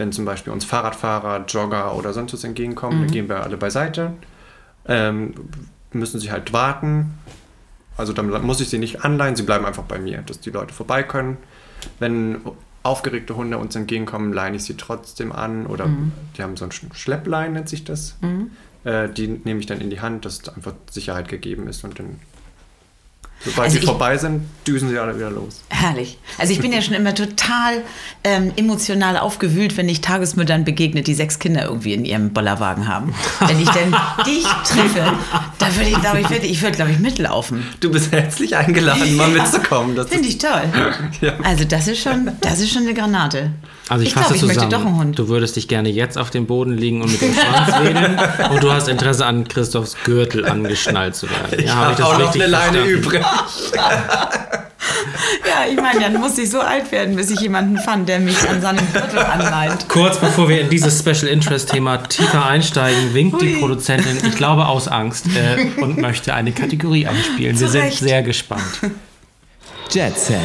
Wenn 0.00 0.12
zum 0.12 0.24
Beispiel 0.24 0.50
uns 0.50 0.64
Fahrradfahrer, 0.64 1.44
Jogger 1.46 1.94
oder 1.94 2.14
sonst 2.14 2.32
was 2.32 2.42
entgegenkommen, 2.42 3.00
dann 3.02 3.10
gehen 3.12 3.28
wir 3.28 3.42
alle 3.42 3.58
beiseite. 3.58 4.14
Ähm, 4.88 5.34
müssen 5.92 6.18
sie 6.18 6.32
halt 6.32 6.54
warten. 6.54 7.18
Also 7.98 8.14
dann 8.14 8.30
muss 8.46 8.62
ich 8.62 8.70
sie 8.70 8.78
nicht 8.78 9.04
anleihen, 9.04 9.36
sie 9.36 9.42
bleiben 9.42 9.66
einfach 9.66 9.82
bei 9.82 9.98
mir, 9.98 10.22
dass 10.22 10.40
die 10.40 10.48
Leute 10.48 10.72
vorbei 10.72 11.02
können. 11.02 11.36
Wenn 11.98 12.38
aufgeregte 12.82 13.36
Hunde 13.36 13.58
uns 13.58 13.76
entgegenkommen, 13.76 14.32
leihe 14.32 14.54
ich 14.56 14.64
sie 14.64 14.78
trotzdem 14.78 15.32
an 15.32 15.66
oder 15.66 15.84
die 16.38 16.42
haben 16.42 16.56
so 16.56 16.64
ein 16.64 16.70
Sch- 16.70 16.94
Schlepplein, 16.94 17.52
nennt 17.52 17.68
sich 17.68 17.84
das. 17.84 18.16
Äh, 18.84 19.10
die 19.10 19.26
nehme 19.28 19.60
ich 19.60 19.66
dann 19.66 19.82
in 19.82 19.90
die 19.90 20.00
Hand, 20.00 20.24
dass 20.24 20.48
einfach 20.48 20.72
Sicherheit 20.90 21.28
gegeben 21.28 21.68
ist 21.68 21.84
und 21.84 21.98
dann, 21.98 22.20
sobald 23.44 23.58
Also 23.66 23.72
sie 23.74 23.78
ich- 23.80 23.84
vorbei 23.86 24.16
sind, 24.18 24.42
düsen 24.66 24.88
sie 24.90 24.98
alle 24.98 25.16
wieder 25.16 25.30
los. 25.30 25.62
Herrlich. 25.68 26.18
Also 26.38 26.52
ich 26.52 26.60
bin 26.60 26.72
ja 26.72 26.80
schon 26.82 26.94
immer 26.94 27.14
total 27.14 27.82
ähm, 28.22 28.52
emotional 28.56 29.16
aufgewühlt, 29.16 29.76
wenn 29.76 29.88
ich 29.88 30.00
Tagesmüttern 30.00 30.64
begegne, 30.64 31.02
die 31.02 31.14
sechs 31.14 31.38
Kinder 31.38 31.64
irgendwie 31.64 31.94
in 31.94 32.04
ihrem 32.04 32.32
Bollerwagen 32.32 32.86
haben. 32.86 33.14
Wenn 33.46 33.60
ich 33.60 33.68
denn 33.70 33.94
dich 34.26 34.44
treffe, 34.64 35.12
da 35.58 35.74
würde 35.76 35.90
ich, 35.90 36.00
glaube 36.00 36.20
ich, 36.20 36.30
würde, 36.30 36.46
ich 36.46 36.62
würde, 36.62 36.76
glaube 36.76 36.90
ich, 36.92 36.98
mitlaufen. 36.98 37.66
Du 37.80 37.90
bist 37.90 38.12
herzlich 38.12 38.54
eingeladen, 38.56 39.16
mal 39.16 39.28
mitzukommen. 39.32 39.96
Das 39.96 40.08
Finde 40.08 40.28
ich 40.28 40.38
toll. 40.38 40.62
Ja. 41.20 41.32
Also 41.42 41.64
das 41.64 41.88
ist 41.88 42.02
schon, 42.02 42.30
das 42.42 42.60
ist 42.60 42.72
schon 42.72 42.82
eine 42.82 42.94
Granate. 42.94 43.50
Also 43.90 44.02
ich, 44.02 44.08
ich 44.10 44.14
fasse 44.14 44.28
glaube, 44.28 44.36
ich 44.36 44.42
möchte 44.42 44.64
zusammen. 44.64 44.84
doch 44.84 44.86
einen 44.90 44.98
Hund. 45.00 45.18
Du 45.18 45.28
würdest 45.28 45.56
dich 45.56 45.66
gerne 45.66 45.88
jetzt 45.88 46.16
auf 46.16 46.30
dem 46.30 46.46
Boden 46.46 46.76
liegen 46.78 47.02
und 47.02 47.10
mit 47.10 47.20
dem 47.20 47.34
Schwanz 47.34 47.74
wedeln 47.84 48.18
und 48.50 48.62
du 48.62 48.72
hast 48.72 48.88
Interesse 48.88 49.26
an 49.26 49.48
Christophs 49.48 49.96
Gürtel 50.04 50.46
angeschnallt 50.48 51.16
zu 51.16 51.28
werden. 51.28 51.58
ich 51.58 51.68
hab 51.74 51.98
habe 51.98 52.04
auch 52.06 52.18
noch 52.18 52.32
eine 52.34 52.46
Leine 52.46 52.78
verstanden? 52.78 52.88
übrig. 52.90 53.22
Ja, 55.46 55.70
ich 55.70 55.76
meine, 55.76 56.00
dann 56.00 56.14
muss 56.20 56.38
ich 56.38 56.50
so 56.50 56.60
alt 56.60 56.90
werden, 56.92 57.16
bis 57.16 57.30
ich 57.30 57.40
jemanden 57.40 57.78
fand, 57.78 58.08
der 58.08 58.20
mich 58.20 58.36
an 58.48 58.60
seinem 58.60 58.92
Gürtel 58.92 59.18
anleiht. 59.18 59.88
Kurz 59.88 60.18
bevor 60.18 60.48
wir 60.48 60.60
in 60.60 60.70
dieses 60.70 60.98
Special 60.98 61.26
Interest 61.30 61.68
Thema 61.70 61.96
tiefer 61.98 62.46
einsteigen, 62.46 63.12
winkt 63.12 63.42
die 63.42 63.54
Hui. 63.54 63.60
Produzentin, 63.60 64.18
ich 64.24 64.36
glaube 64.36 64.66
aus 64.66 64.86
Angst, 64.88 65.26
äh, 65.36 65.80
und 65.82 65.98
möchte 65.98 66.32
eine 66.34 66.52
Kategorie 66.52 67.06
einspielen. 67.06 67.58
Wir 67.58 67.66
Zu 67.66 67.72
sind 67.72 67.82
Recht. 67.82 67.98
sehr 67.98 68.22
gespannt. 68.22 68.62
Jet 69.90 70.16
Set. 70.18 70.38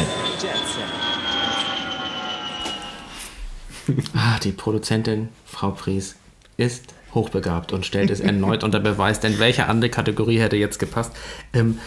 Ah, 4.14 4.38
die 4.42 4.52
Produzentin, 4.52 5.28
Frau 5.44 5.70
Pries, 5.70 6.16
ist 6.56 6.84
hochbegabt 7.14 7.72
und 7.72 7.86
stellt 7.86 8.10
es 8.10 8.20
erneut 8.20 8.62
unter 8.62 8.78
Beweis, 8.78 9.20
denn 9.20 9.38
welche 9.38 9.66
andere 9.68 9.90
Kategorie 9.90 10.38
hätte 10.38 10.56
jetzt 10.56 10.78
gepasst? 10.78 11.12
Ähm, 11.52 11.78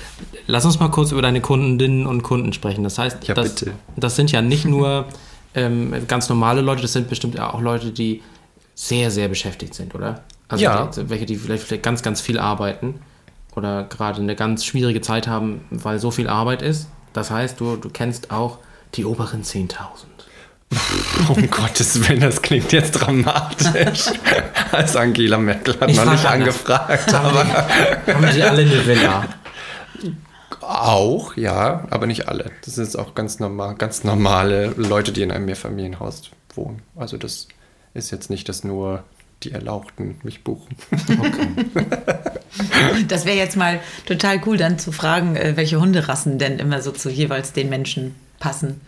lass 0.48 0.66
uns 0.66 0.80
mal 0.80 0.90
kurz 0.90 1.12
über 1.12 1.22
deine 1.22 1.40
Kundinnen 1.42 2.08
und 2.08 2.24
Kunden 2.24 2.52
sprechen. 2.54 2.84
Das 2.84 2.98
heißt, 2.98 3.28
Ja, 3.28 3.36
das, 3.36 3.66
das 3.96 4.16
sind 4.16 4.32
ja 4.32 4.42
nicht 4.42 4.66
nur 4.66 5.06
ähm, 5.56 5.94
ganz 6.08 6.30
normale 6.30 6.62
Leute, 6.62 6.82
das 6.82 6.94
sind 6.94 7.10
bestimmt 7.10 7.40
auch 7.40 7.62
Leute, 7.62 7.92
die 7.92 8.22
sehr, 8.76 9.12
sehr 9.12 9.28
beschäftigt 9.28 9.74
sind, 9.76 9.94
oder? 9.94 10.24
Also 10.48 10.64
Ja. 10.64 10.88
die, 10.88 11.10
welche, 11.10 11.26
die 11.26 11.36
vielleicht, 11.36 11.64
vielleicht 11.64 11.84
ganz, 11.84 12.02
ganz 12.02 12.22
viel 12.22 12.40
arbeiten 12.40 12.96
oder 13.56 13.84
gerade 13.84 14.22
eine 14.22 14.36
ganz 14.36 14.66
schwierige 14.66 15.02
Zeit 15.02 15.28
haben, 15.28 15.62
weil 15.70 16.00
so 16.00 16.12
viel 16.12 16.28
Arbeit 16.28 16.62
ist. 16.62 16.88
Das 17.14 17.30
heißt, 17.30 17.60
du, 17.60 17.76
du 17.76 17.90
kennst 17.90 18.32
auch 18.32 18.58
die 18.96 19.06
oberen 19.06 19.44
10.000. 19.44 19.76
Um 21.28 21.50
Gottes 21.50 22.08
Willen, 22.08 22.20
das 22.22 22.42
klingt 22.42 22.72
jetzt 22.72 22.92
dramatisch. 22.92 24.06
Als 24.72 24.96
Angela 24.96 25.38
Merkel 25.38 25.80
hat 25.80 25.90
Ich 25.90 25.96
noch 25.98 26.04
frag 26.04 26.12
nicht 26.14 26.26
anders. 26.26 26.66
angefragt, 26.66 27.14
aber 27.14 27.46
Haben 28.14 28.32
sie 28.32 28.44
alle 28.44 28.62
eine 28.62 28.86
Villa? 28.86 29.26
auch, 30.62 31.36
ja, 31.36 31.86
aber 31.90 32.06
nicht 32.06 32.28
alle. 32.28 32.52
Das 32.64 32.76
sind 32.76 32.98
auch 33.00 33.16
ganz 33.16 33.40
normal, 33.40 33.76
ganz 33.76 34.04
normale 34.04 34.68
Leute, 34.78 35.12
die 35.12 35.24
in 35.24 35.32
einem 35.32 35.46
Mehrfamilienhaus 35.46 36.30
wohnen. 36.54 36.82
Also 36.96 37.18
das 37.18 37.48
ist 37.96 38.12
jetzt 38.12 38.30
nicht, 38.30 38.48
dass 38.50 38.64
nur 38.64 39.04
die 39.44 39.52
Erlauchten 39.52 40.20
mich 40.24 40.44
buchen. 40.44 40.76
Das 43.08 43.26
wäre 43.26 43.38
jetzt 43.38 43.56
mal 43.56 43.80
total 44.08 44.42
cool, 44.48 44.58
dann 44.58 44.80
zu 44.80 44.92
fragen, 44.92 45.36
äh, 45.36 45.56
welche 45.56 45.80
Hunderassen 45.80 46.40
denn 46.40 46.58
immer 46.58 46.82
so 46.82 46.92
zu 46.92 47.10
jeweils 47.10 47.54
den 47.54 47.70
Menschen 47.70 48.16
passen. 48.40 48.82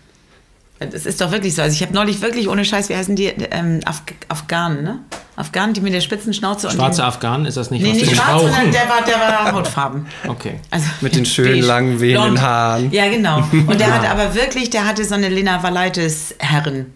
Es 0.94 1.06
ist 1.06 1.22
doch 1.22 1.32
wirklich 1.32 1.54
so. 1.56 1.62
Also 1.62 1.76
ich 1.76 1.82
habe 1.84 1.94
neulich 1.94 2.22
wirklich 2.22 2.48
ohne 2.50 2.66
Scheiß, 2.66 2.90
wie 2.90 2.96
heißen 2.96 3.16
die? 3.16 3.28
Ähm, 3.28 3.82
Af 3.86 4.02
Afghanen, 4.30 4.84
ne? 4.84 5.00
Afghanen, 5.36 5.74
die 5.74 5.82
mit 5.82 5.94
der 5.94 6.02
spitzen 6.02 6.34
Schnauze 6.34 6.68
und 6.68 6.74
Schwarze 6.74 7.04
Afghanen, 7.04 7.46
ist 7.46 7.56
das 7.56 7.72
nicht 7.72 7.82
Nee, 7.84 7.92
was 7.92 7.98
nicht 7.98 8.12
die 8.12 8.16
schwarz, 8.16 8.42
sondern 8.42 8.72
der 8.72 8.90
war, 8.90 9.02
der 9.06 9.16
war 9.16 9.52
hautfarben. 9.52 10.06
Okay. 10.28 10.60
Also 10.72 10.88
Mit 11.02 11.16
den 11.16 11.26
schönen, 11.26 11.54
beige, 11.54 11.66
langen, 11.66 12.00
wehenden. 12.00 12.42
Haaren. 12.42 12.92
Ja, 12.92 13.10
genau. 13.10 13.38
Und 13.52 13.80
der 13.80 13.94
hatte 13.94 14.10
aber 14.10 14.34
wirklich, 14.36 14.70
der 14.72 14.86
hatte 14.86 15.06
so 15.06 15.16
eine 15.16 15.30
Lena 15.30 15.62
Valaitis 15.64 16.36
Herren. 16.40 16.94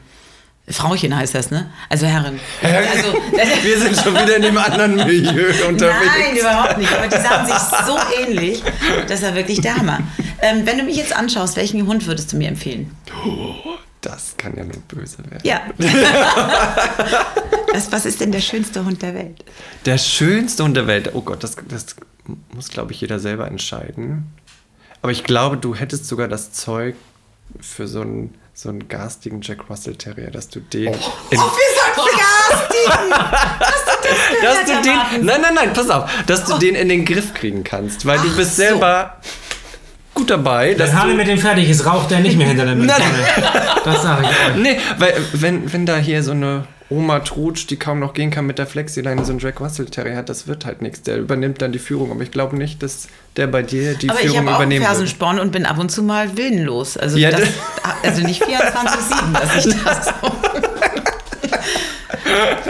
Frauchen 0.68 1.16
heißt 1.16 1.36
das, 1.36 1.52
ne? 1.52 1.70
Also 1.90 2.08
Herren. 2.08 2.40
Also, 2.64 3.14
Wir 3.64 3.80
sind 3.80 3.96
schon 3.98 4.14
wieder 4.14 4.38
in 4.38 4.42
dem 4.42 4.58
anderen 4.58 4.96
Milieu 4.96 5.46
unterwegs. 5.70 6.12
Nein, 6.20 6.38
überhaupt 6.38 6.78
nicht. 6.80 6.92
Aber 6.92 7.08
die 7.08 7.22
sahen 7.22 7.46
sich 7.46 7.56
so 7.86 7.98
ähnlich. 8.20 8.64
Das 9.08 9.22
war 9.22 9.36
wirklich 9.36 9.62
der 9.62 9.78
Hammer. 9.78 10.00
Ähm, 10.42 10.66
wenn 10.66 10.80
du 10.80 10.84
mich 10.84 10.98
jetzt 10.98 11.16
anschaust, 11.16 11.56
welchen 11.56 11.86
Hund 11.86 12.08
würdest 12.08 12.34
du 12.34 12.38
mir 12.38 12.48
empfehlen? 12.48 12.96
Das 14.06 14.36
kann 14.38 14.56
ja 14.56 14.64
nur 14.64 14.78
böse 14.88 15.18
werden. 15.30 15.42
Ja. 15.44 15.62
Das, 17.74 17.92
was 17.92 18.06
ist 18.06 18.22
denn 18.22 18.32
der 18.32 18.40
schönste 18.40 18.86
Hund 18.86 19.02
der 19.02 19.14
Welt? 19.14 19.44
Der 19.86 19.98
schönste 19.98 20.64
Hund 20.64 20.78
der 20.78 20.88
Welt. 20.88 21.10
Oh 21.14 21.22
Gott, 21.22 21.44
das, 21.44 21.58
das 21.68 21.98
muss, 22.54 22.70
glaube 22.70 22.94
ich, 22.94 23.02
jeder 23.02 23.20
selber 23.20 23.48
entscheiden. 23.48 24.32
Aber 25.02 25.12
ich 25.12 25.26
glaube, 25.26 25.58
du 25.58 25.76
hättest 25.76 26.08
sogar 26.08 26.30
das 26.30 26.54
Zeug 26.54 26.96
für 27.60 27.90
so 27.90 28.00
einen, 28.00 28.34
so 28.54 28.70
einen 28.70 28.88
garstigen 28.88 29.42
Jack 29.42 29.70
Russell 29.70 29.98
Terrier, 29.98 30.32
dass 30.32 30.48
du 30.48 30.62
den. 30.62 30.94
in, 30.94 30.94
Wie 30.94 31.76
sagst 31.76 31.98
du 31.98 32.04
Garstigen? 32.18 33.14
Hast 33.60 33.88
du 33.88 34.42
das 34.42 34.56
dass 34.56 34.66
du 34.66 34.82
den. 34.82 35.26
Nein, 35.26 35.42
nein, 35.42 35.54
nein, 35.56 35.74
pass 35.74 35.90
auf. 35.90 36.10
Dass 36.28 36.46
du 36.46 36.58
den 36.58 36.76
in 36.76 36.88
den 36.88 37.04
Griff 37.04 37.34
kriegen 37.34 37.66
kannst. 37.66 38.06
Weil 38.06 38.20
du 38.20 38.30
Ach 38.32 38.38
bist 38.38 38.56
so. 38.56 38.64
Gut 40.26 40.32
dabei. 40.32 40.74
Dass 40.74 40.92
Wenn 40.92 41.00
Hanne 41.02 41.12
du, 41.12 41.18
mit 41.18 41.28
dem 41.28 41.38
fertig 41.38 41.70
ist, 41.70 41.86
raucht 41.86 42.12
er 42.12 42.20
nicht 42.20 42.38
mehr 42.38 42.48
hinter 42.48 42.66
der 42.66 42.76
Mülltonne. 42.76 43.04
Das 43.86 44.02
sage 44.02 44.24
ich 44.24 44.56
euch. 44.56 44.62
nee, 44.62 44.78
weil 44.98 45.14
wenn, 45.34 45.72
wenn 45.72 45.86
da 45.86 45.98
hier 45.98 46.24
so 46.24 46.32
eine 46.32 46.64
Oma 46.90 47.20
Trutsch, 47.20 47.68
die 47.70 47.78
kaum 47.78 48.00
noch 48.00 48.14
gehen 48.16 48.32
kann 48.32 48.46
mit 48.48 48.58
der 48.58 48.66
Flexileine, 48.66 49.24
so 49.26 49.32
einen 49.32 49.40
Jack 49.40 49.60
Russell 49.60 49.86
Terrier 49.86 50.16
hat, 50.18 50.28
das 50.30 50.48
wird 50.48 50.66
halt 50.66 50.82
nichts. 50.82 51.02
Der 51.04 51.18
übernimmt 51.18 51.62
dann 51.62 51.72
die 51.72 51.78
Führung. 51.80 52.10
Aber 52.12 52.22
ich 52.22 52.32
glaube 52.32 52.58
nicht, 52.58 52.82
dass 52.82 53.08
der 53.38 53.46
bei 53.48 53.62
dir 53.62 53.94
die 53.96 54.10
Aber 54.10 54.20
ich 54.20 54.26
Führung 54.28 54.40
habe 54.40 54.50
auch 54.50 54.54
einen 54.54 54.72
übernehmen 54.72 54.82
wird. 54.82 54.90
Fersensporn 54.92 55.40
und 55.40 55.52
bin 55.52 55.66
ab 55.68 55.78
und 55.78 55.92
zu 55.92 56.02
mal 56.02 56.36
willenlos. 56.36 56.98
Also, 56.98 57.18
Ja, 57.18 57.30
das, 57.32 57.42
das- 57.42 57.50
also 58.04 58.22
nicht 58.24 58.44
24-7, 58.48 59.34
dass 59.34 59.66
ich 59.66 59.76
das 59.84 60.14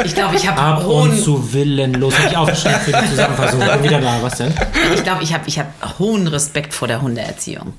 Ich 0.03 0.13
glaube, 0.13 0.35
ich 0.35 0.47
habe 0.47 0.59
Ab 0.59 0.79
und 0.79 0.85
hohen, 0.85 1.17
zu 1.17 1.53
willenlos. 1.53 2.17
Hab 2.17 2.31
ich 2.31 2.37
aufgeschrieben 2.37 2.79
für 2.79 2.91
die 2.91 3.09
Zusammenfassung. 3.09 3.59
Bin 3.59 3.83
wieder 3.83 4.01
da. 4.01 4.21
Was 4.21 4.37
denn? 4.37 4.53
ich 4.93 5.03
glaube, 5.03 5.23
ich 5.23 5.33
habe 5.33 5.47
ich 5.47 5.59
hab 5.59 5.99
hohen 5.99 6.27
Respekt 6.27 6.73
vor 6.73 6.87
der 6.87 7.01
Hundeerziehung. 7.01 7.73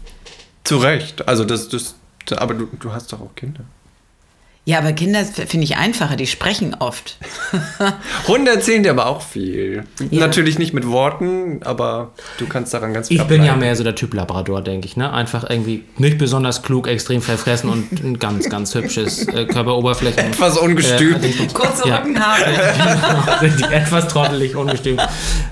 Zu 0.64 0.78
Recht. 0.78 1.28
Also 1.28 1.45
das, 1.45 1.68
das, 1.68 1.95
aber 2.37 2.54
du, 2.54 2.66
du 2.80 2.92
hast 2.92 3.12
doch 3.12 3.21
auch 3.21 3.35
Kinder. 3.35 3.61
Ja, 4.68 4.78
aber 4.78 4.92
Kinder 4.92 5.25
finde 5.25 5.62
ich 5.62 5.76
einfacher, 5.76 6.16
die 6.16 6.26
sprechen 6.26 6.75
oft. 6.80 7.18
Hunde 8.26 8.50
erzählen 8.50 8.82
dir 8.82 8.90
aber 8.90 9.06
auch 9.06 9.23
viel. 9.23 9.85
Ja. 10.11 10.18
Natürlich 10.18 10.58
nicht 10.58 10.75
mit 10.75 10.88
Worten, 10.88 11.61
aber 11.64 12.11
du 12.38 12.49
kannst 12.49 12.75
daran 12.75 12.92
ganz 12.92 13.06
viel 13.06 13.20
Ich 13.20 13.23
bin 13.28 13.44
ja 13.44 13.54
mehr 13.54 13.76
so 13.76 13.85
der 13.85 13.94
Typ 13.94 14.12
Labrador, 14.12 14.62
denke 14.62 14.88
ich. 14.88 14.96
Ne? 14.96 15.12
Einfach 15.12 15.49
irgendwie 15.49 15.85
nicht 15.99 16.18
besonders 16.18 16.64
klug, 16.64 16.88
extrem 16.88 17.23
verfressen 17.23 17.70
und 17.70 18.02
ein 18.02 18.18
ganz, 18.18 18.50
ganz 18.50 18.75
hübsches 18.75 19.28
äh, 19.28 19.44
Körperoberflächen. 19.44 20.32
Etwas 20.32 20.58
ungestüm. 20.58 21.14
Äh. 21.23 21.46
Kurze 21.54 21.88
Ja. 21.88 21.99
Rückenhaare. 21.99 23.38
sind 23.49 23.61
die 23.61 23.73
etwas 23.73 24.08
trottelig, 24.08 24.56
ungestüm. 24.56 24.99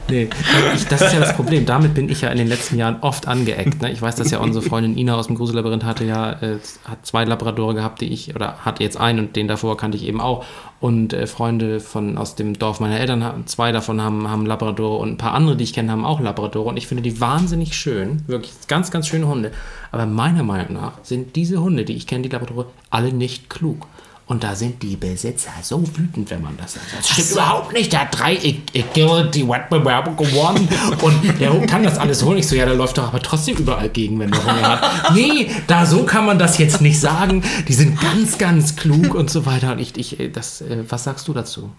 Nee, 0.09 0.29
ich, 0.75 0.89
das 0.89 1.03
ist 1.03 1.13
ja 1.13 1.21
das 1.21 1.37
Problem. 1.37 1.67
Damit 1.67 1.95
bin 1.95 2.09
ich 2.09 2.23
ja 2.23 2.31
in 2.31 2.39
den 2.39 2.49
letzten 2.49 2.79
Jahren 2.79 2.97
oft 3.01 3.29
angeeckt. 3.29 3.81
Ne? 3.81 3.93
Ich 3.93 4.03
weiß, 4.03 4.17
dass 4.17 4.33
ja 4.33 4.39
unsere 4.39 4.65
Freundin 4.65 4.99
Ina 4.99 5.15
aus 5.15 5.29
dem 5.29 5.37
Grusellabyrinth 5.37 5.85
hatte 5.85 6.05
ja 6.05 6.33
äh, 6.33 6.59
hat 6.85 7.07
zwei 7.07 7.25
Labradore 7.25 7.75
gehabt, 7.75 8.01
die 8.01 8.13
ich, 8.13 8.35
oder 8.35 8.57
hat 8.65 8.81
jetzt 8.81 9.04
einen 9.05 9.21
und 9.21 9.37
den 9.37 9.49
davor 9.49 9.77
kannte 9.77 9.97
ich 9.97 10.05
eben 10.05 10.21
auch. 10.21 10.45
Und 10.81 11.13
äh, 11.13 11.27
Freunde 11.27 11.81
von 11.81 12.19
aus 12.19 12.35
dem 12.35 12.59
Dorf 12.59 12.81
meiner 12.81 12.99
Eltern, 12.99 13.47
zwei 13.47 13.73
davon 13.73 14.03
haben, 14.03 14.29
haben 14.29 14.45
Labradore 14.47 14.99
und 14.99 15.11
ein 15.11 15.17
paar 15.19 15.35
andere, 15.35 15.57
die 15.57 15.65
ich 15.65 15.73
kenne, 15.73 15.93
haben 15.93 16.05
auch 16.05 16.21
Labradore. 16.21 16.69
Und 16.69 16.77
ich 16.77 16.87
finde 16.87 17.03
die 17.03 17.21
wahnsinnig 17.21 17.77
schön. 17.77 18.23
Wirklich 18.27 18.53
ganz, 18.69 18.91
ganz 18.91 19.07
schöne 19.07 19.27
Hunde. 19.29 19.53
Aber 19.93 20.07
meiner 20.07 20.43
Meinung 20.43 20.75
nach 20.75 20.93
sind 21.03 21.37
diese 21.37 21.63
Hunde, 21.63 21.85
die 21.85 21.95
ich 21.95 22.07
kenne, 22.07 22.23
die 22.23 22.29
Labradore, 22.29 22.67
alle 22.91 23.13
nicht 23.13 23.49
klug. 23.49 23.87
Und 24.27 24.43
da 24.43 24.55
sind 24.55 24.83
die 24.83 24.97
Besitzer 24.97 25.51
so 25.63 25.83
wütend, 25.99 26.31
wenn 26.31 26.41
man 26.41 26.57
das 26.57 26.73
sagt. 26.75 26.87
Das 26.97 27.09
stimmt 27.11 27.33
überhaupt 27.33 27.73
nicht. 27.75 27.93
Der 27.93 28.01
hat 28.03 28.19
drei 28.19 28.33
I- 28.37 28.63
Agility 28.75 29.47
Wettbewerbe 29.47 30.13
gewonnen. 30.13 30.67
Und 31.03 31.39
der 31.41 31.53
Hund 31.53 31.69
kann 31.69 31.83
das 31.85 31.99
alles 31.99 32.23
holen. 32.25 32.39
Ich 32.39 32.49
so, 32.49 32.57
ja, 32.57 32.65
der 32.65 32.75
läuft 32.75 32.97
doch 32.97 33.09
aber 33.09 33.21
trotzdem 33.21 33.57
überall 33.59 33.91
gegen, 33.91 34.19
wenn 34.19 34.31
der 34.31 34.43
Hunger 34.43 34.63
hat. 34.81 35.13
Nee, 35.15 35.51
da 35.67 35.85
so 35.85 36.05
kann 36.05 36.25
man 36.25 36.39
das 36.39 36.57
jetzt 36.57 36.81
nicht 36.81 36.99
sagen. 36.99 37.43
Die 37.69 37.75
sind 37.75 38.01
ganz, 38.01 38.39
ganz 38.39 38.77
klug 38.77 39.15
und 39.15 39.29
so 39.29 39.45
weiter. 39.45 39.73
Und 39.73 39.79
ich, 39.81 39.95
ich 39.99 40.19
äh, 40.19 40.31
das, 40.31 40.63
äh, 40.63 40.85
was 40.89 41.05
sagst 41.05 41.29
du 41.29 41.35
dazu? 41.35 41.71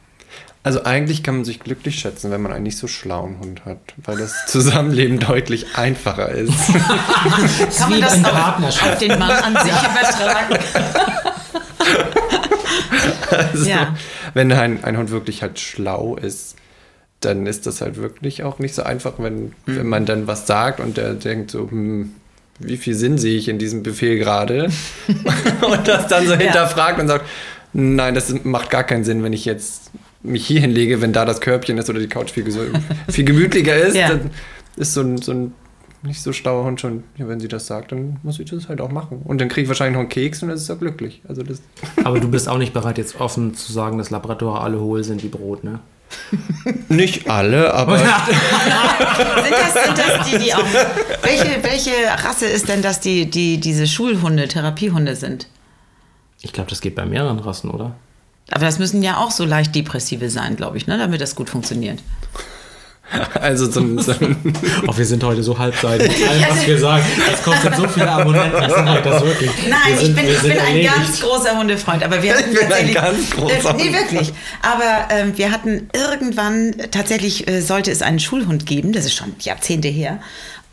Also 0.61 0.83
eigentlich 0.83 1.23
kann 1.23 1.35
man 1.37 1.45
sich 1.45 1.59
glücklich 1.59 1.99
schätzen, 1.99 2.29
wenn 2.29 2.41
man 2.43 2.51
einen 2.51 2.63
nicht 2.63 2.77
so 2.77 2.87
schlauen 2.87 3.39
Hund 3.39 3.65
hat, 3.65 3.79
weil 3.97 4.17
das 4.17 4.45
Zusammenleben 4.47 5.19
deutlich 5.19 5.75
einfacher 5.75 6.29
ist. 6.29 6.53
Kann 6.73 7.89
man 7.89 7.97
wie 7.97 8.01
das 8.01 8.15
in 8.15 8.25
auf, 8.25 8.31
Partnerschaft. 8.31 8.93
auf 8.93 8.97
den 8.99 9.17
Mann 9.19 9.31
an 9.31 9.53
sich 9.63 9.71
übertragen? 9.71 10.57
Also, 13.31 13.69
Ja. 13.69 13.95
Wenn 14.33 14.51
ein, 14.51 14.83
ein 14.83 14.97
Hund 14.97 15.12
wirklich 15.12 15.41
halt 15.41 15.59
schlau 15.59 16.15
ist, 16.15 16.55
dann 17.21 17.47
ist 17.47 17.65
das 17.65 17.81
halt 17.81 17.97
wirklich 17.97 18.43
auch 18.43 18.59
nicht 18.59 18.75
so 18.75 18.83
einfach, 18.83 19.13
wenn, 19.17 19.53
wenn 19.65 19.88
man 19.88 20.05
dann 20.05 20.27
was 20.27 20.45
sagt 20.47 20.79
und 20.79 20.97
der 20.97 21.13
denkt 21.13 21.51
so, 21.51 21.69
hm, 21.71 22.12
wie 22.59 22.77
viel 22.77 22.93
Sinn 22.95 23.17
sehe 23.17 23.38
ich 23.38 23.47
in 23.50 23.57
diesem 23.57 23.83
Befehl 23.83 24.17
gerade? 24.17 24.69
und 25.62 25.88
das 25.88 26.07
dann 26.07 26.27
so 26.27 26.35
hinterfragt 26.35 27.00
und 27.00 27.07
sagt, 27.07 27.25
nein, 27.74 28.13
das 28.15 28.33
macht 28.43 28.69
gar 28.69 28.83
keinen 28.83 29.03
Sinn, 29.03 29.24
wenn 29.24 29.33
ich 29.33 29.45
jetzt 29.45 29.91
mich 30.24 30.45
hier 30.47 30.59
hinlege, 30.62 31.01
wenn 31.01 31.13
da 31.13 31.25
das 31.25 31.41
Körbchen 31.41 31.77
ist 31.77 31.89
oder 31.89 32.00
die 32.00 32.07
Couch 32.07 32.31
viel, 32.31 32.45
viel 33.09 33.25
gemütlicher 33.25 33.75
ist, 33.75 33.95
Ja. 33.95 34.09
dann 34.09 34.31
ist 34.77 34.93
so 34.93 35.01
ein, 35.01 35.17
so 35.17 35.31
ein 35.31 35.53
nicht 36.05 36.21
so 36.21 36.33
schlauer 36.33 36.63
Hund 36.65 36.79
schon, 36.79 37.03
ja, 37.17 37.27
wenn 37.27 37.39
sie 37.39 37.47
das 37.47 37.67
sagt, 37.67 37.91
dann 37.91 38.17
muss 38.24 38.39
ich 38.39 38.50
das 38.50 38.69
halt 38.69 38.81
auch 38.81 38.91
machen. 38.91 39.21
Und 39.24 39.41
dann 39.41 39.50
kriege 39.50 39.63
ich 39.63 39.67
wahrscheinlich 39.67 39.93
noch 39.93 40.01
einen 40.01 40.09
Keks 40.09 40.41
und 40.41 40.50
dann 40.50 40.57
ist 40.57 40.69
er 40.69 40.75
glücklich. 40.75 41.21
Also 41.27 41.43
das 41.43 41.62
Aber 42.03 42.19
du 42.19 42.29
bist 42.29 42.47
auch 42.47 42.57
nicht 42.57 42.74
bereit, 42.74 42.97
jetzt 42.97 43.19
offen 43.19 43.55
zu 43.55 43.71
sagen, 43.71 43.97
dass 43.97 44.09
Labradore 44.09 44.62
alle 44.62 44.79
hohl 44.79 45.03
sind 45.03 45.24
wie 45.24 45.27
Brot, 45.27 45.63
ne? 45.63 45.79
nicht 46.89 47.29
alle, 47.29 47.74
aber 47.74 47.97
Sind 47.97 48.07
das, 49.51 49.74
sind 49.74 49.97
das 49.97 50.29
die, 50.29 50.38
die 50.38 50.53
auch. 50.53 50.63
Welche, 51.24 51.63
welche 51.63 51.91
Rasse 52.24 52.45
ist 52.45 52.69
denn 52.69 52.81
das, 52.81 53.00
die, 53.00 53.29
die 53.29 53.59
diese 53.59 53.88
Schulhunde, 53.88 54.47
Therapiehunde 54.47 55.15
sind? 55.15 55.47
Ich 56.41 56.53
glaube, 56.53 56.69
das 56.69 56.79
geht 56.79 56.95
bei 56.95 57.05
mehreren 57.05 57.39
Rassen, 57.39 57.71
oder? 57.71 57.95
Aber 58.51 58.65
das 58.65 58.77
müssen 58.77 59.01
ja 59.01 59.17
auch 59.17 59.31
so 59.31 59.45
leicht 59.45 59.74
depressive 59.74 60.29
sein, 60.29 60.55
glaube 60.55 60.77
ich, 60.77 60.85
ne, 60.85 60.97
damit 60.97 61.21
das 61.21 61.35
gut 61.35 61.50
funktioniert. 61.50 62.00
Also 63.39 63.69
so 63.69 63.79
ein 63.79 63.95
Oh, 64.88 64.97
wir 64.97 65.05
sind 65.05 65.24
heute 65.24 65.43
so 65.43 65.57
halbseitig. 65.57 66.07
mit 66.19 66.27
allem, 66.27 66.43
was 66.50 66.67
wir 66.67 66.77
sagen. 66.79 67.03
Es 67.33 67.43
kostet 67.43 67.75
so 67.75 67.88
viele 67.88 68.09
Abonnenten. 68.09 68.63
Ich 68.63 68.69
sage 68.69 68.89
euch 68.91 69.03
das 69.03 69.24
wirklich. 69.24 69.51
Nein, 69.69 69.79
wir 69.88 69.97
sind, 69.97 70.09
ich 70.09 70.15
bin, 70.15 70.25
ich 70.33 70.39
sind 70.39 70.53
bin 70.53 70.62
ein 70.62 70.83
ganz 70.83 71.21
großer 71.21 71.57
Hundefreund, 71.57 72.03
aber 72.03 72.21
wir 72.21 72.33
hatten 72.35 72.51
bin 72.51 72.59
ein 72.59 72.69
tatsächlich, 72.69 72.95
ganz 72.95 73.29
großer 73.31 73.69
äh, 73.69 73.74
Nee, 73.77 73.93
wirklich. 73.93 74.33
Aber 74.62 75.07
ähm, 75.13 75.38
wir 75.38 75.51
hatten 75.51 75.89
irgendwann, 75.93 76.75
tatsächlich 76.91 77.47
äh, 77.47 77.62
sollte 77.62 77.91
es 77.91 78.01
einen 78.01 78.19
Schulhund 78.19 78.65
geben, 78.65 78.91
das 78.91 79.05
ist 79.05 79.13
schon 79.15 79.35
Jahrzehnte 79.39 79.88
her. 79.88 80.19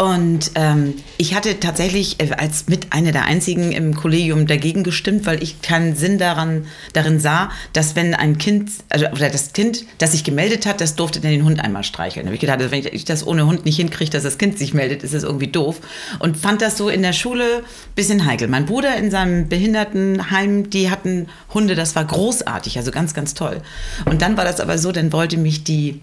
Und 0.02 0.50
ähm, 0.56 0.94
ich 1.16 1.36
hatte 1.36 1.60
tatsächlich 1.60 2.20
äh, 2.20 2.32
als 2.32 2.66
mit 2.66 2.92
einer 2.92 3.12
der 3.12 3.24
einzigen 3.24 3.70
im 3.70 3.94
Kollegium 3.94 4.48
dagegen 4.48 4.82
gestimmt, 4.82 5.26
weil 5.26 5.40
ich 5.40 5.62
keinen 5.62 5.94
Sinn 5.94 6.18
daran, 6.18 6.66
darin 6.92 7.20
sah, 7.20 7.52
dass 7.72 7.94
wenn 7.94 8.12
ein 8.12 8.36
Kind, 8.36 8.68
also 8.88 9.06
oder 9.06 9.30
das 9.30 9.52
Kind, 9.52 9.84
das 9.98 10.10
sich 10.10 10.24
gemeldet 10.24 10.66
hat, 10.66 10.80
das 10.80 10.96
durfte 10.96 11.20
dann 11.20 11.30
den 11.30 11.44
Hund 11.44 11.60
einmal 11.60 11.84
streicheln. 11.84 12.24
Da 12.24 12.30
habe 12.30 12.34
ich 12.34 12.40
gedacht, 12.40 12.58
also 12.58 12.72
wenn 12.72 12.84
ich 12.84 13.04
das 13.04 13.24
ohne 13.24 13.46
Hund 13.46 13.64
nicht 13.64 13.76
hinkriege, 13.76 14.10
dass 14.10 14.24
das 14.24 14.38
Kind 14.38 14.58
sich 14.58 14.74
meldet, 14.74 15.04
ist 15.04 15.14
das 15.14 15.22
irgendwie 15.22 15.46
doof. 15.46 15.78
Und 16.18 16.36
fand 16.36 16.62
das 16.62 16.76
so 16.76 16.88
in 16.88 17.02
der 17.02 17.12
Schule 17.12 17.58
ein 17.58 17.94
bisschen 17.94 18.26
heikel. 18.26 18.48
Mein 18.48 18.66
Bruder 18.66 18.96
in 18.96 19.08
seinem 19.12 19.48
Behindertenheim, 19.48 20.68
die 20.68 20.90
hatten 20.90 21.28
Hunde, 21.54 21.76
das 21.76 21.94
war 21.94 22.04
großartig, 22.04 22.76
also 22.76 22.90
ganz, 22.90 23.14
ganz 23.14 23.34
toll. 23.34 23.62
Und 24.06 24.20
dann 24.20 24.36
war 24.36 24.44
das 24.44 24.58
aber 24.58 24.78
so, 24.78 24.90
dann 24.90 25.12
wollte 25.12 25.36
mich 25.36 25.62
die 25.62 26.00